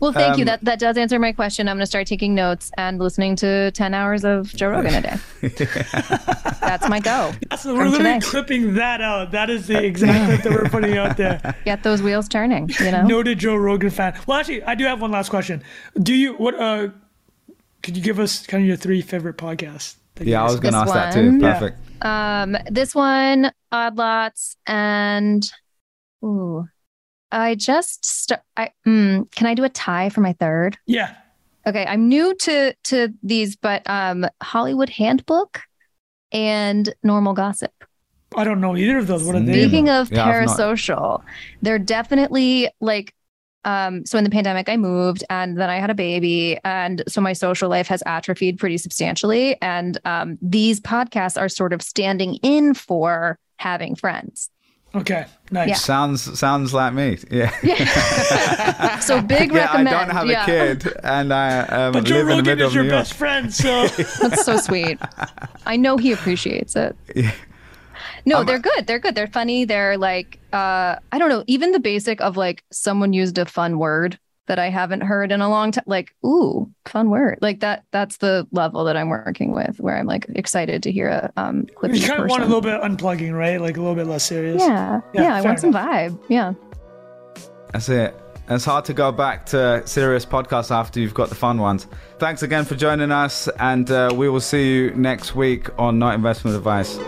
[0.00, 0.42] Well, thank you.
[0.42, 1.68] Um, That that does answer my question.
[1.68, 5.00] I'm going to start taking notes and listening to 10 hours of Joe Rogan a
[5.00, 5.16] day.
[6.60, 7.30] That's my go.
[7.50, 8.18] That's, we're literally today.
[8.20, 9.30] clipping that out.
[9.30, 11.54] That is the exact clip that we're putting out there.
[11.64, 13.06] Get those wheels turning, you know?
[13.06, 14.18] Noted Joe Rogan fan.
[14.26, 15.62] Well, actually, I do have one last question.
[16.02, 16.58] Do you what?
[16.58, 16.88] uh
[17.84, 19.94] Could you give us kind of your three favorite podcasts?
[20.16, 21.26] That you yeah, I was going to This ask that too.
[21.30, 21.40] one?
[21.40, 21.52] Yeah.
[21.58, 21.78] Perfect.
[22.04, 25.42] Um, this one, Odd Lots, and
[26.24, 26.66] ooh,
[27.30, 30.76] I just st- I mm, can I do a tie for my third?
[30.86, 31.14] Yeah.
[31.66, 35.60] Okay, I'm new to to these, but um, Hollywood Handbook
[36.32, 37.72] and Normal Gossip.
[38.36, 39.22] I don't know either of those.
[39.24, 39.52] What are they?
[39.52, 41.22] Speaking of Yeah, not- parasocial,
[41.60, 43.14] they're definitely like
[43.64, 47.20] um so in the pandemic I moved and then I had a baby and so
[47.20, 52.34] my social life has atrophied pretty substantially and um these podcasts are sort of standing
[52.36, 54.50] in for having friends.
[54.94, 55.24] Okay.
[55.50, 55.68] Nice.
[55.68, 55.74] Yeah.
[55.74, 57.18] Sounds sounds like me.
[57.30, 57.50] Yeah.
[59.00, 60.42] So big yeah, I don't have yeah.
[60.42, 63.14] a kid, and I um, But Joe live in the middle is of your best
[63.14, 63.88] friend, so
[64.20, 64.98] That's so sweet.
[65.66, 66.96] I know he appreciates it.
[67.16, 67.32] Yeah.
[68.24, 68.86] No, Um, they're good.
[68.86, 69.14] They're good.
[69.14, 69.64] They're funny.
[69.64, 73.78] They're like uh I don't know, even the basic of like someone used a fun
[73.78, 74.18] word
[74.48, 77.38] that I haven't heard in a long time like ooh, fun word.
[77.40, 81.08] Like that that's the level that I'm working with where I'm like excited to hear
[81.08, 81.94] a um clip.
[81.94, 83.60] you kind of want a little bit unplugging, right?
[83.60, 84.60] Like a little bit less serious.
[84.62, 85.00] Yeah.
[85.14, 86.18] Yeah, Yeah, I fair want some vibe.
[86.28, 86.54] Yeah.
[87.72, 88.14] That's it.
[88.48, 91.86] It's hard to go back to serious podcasts after you've got the fun ones.
[92.18, 96.14] Thanks again for joining us, and uh, we will see you next week on Not
[96.14, 96.98] Investment Advice.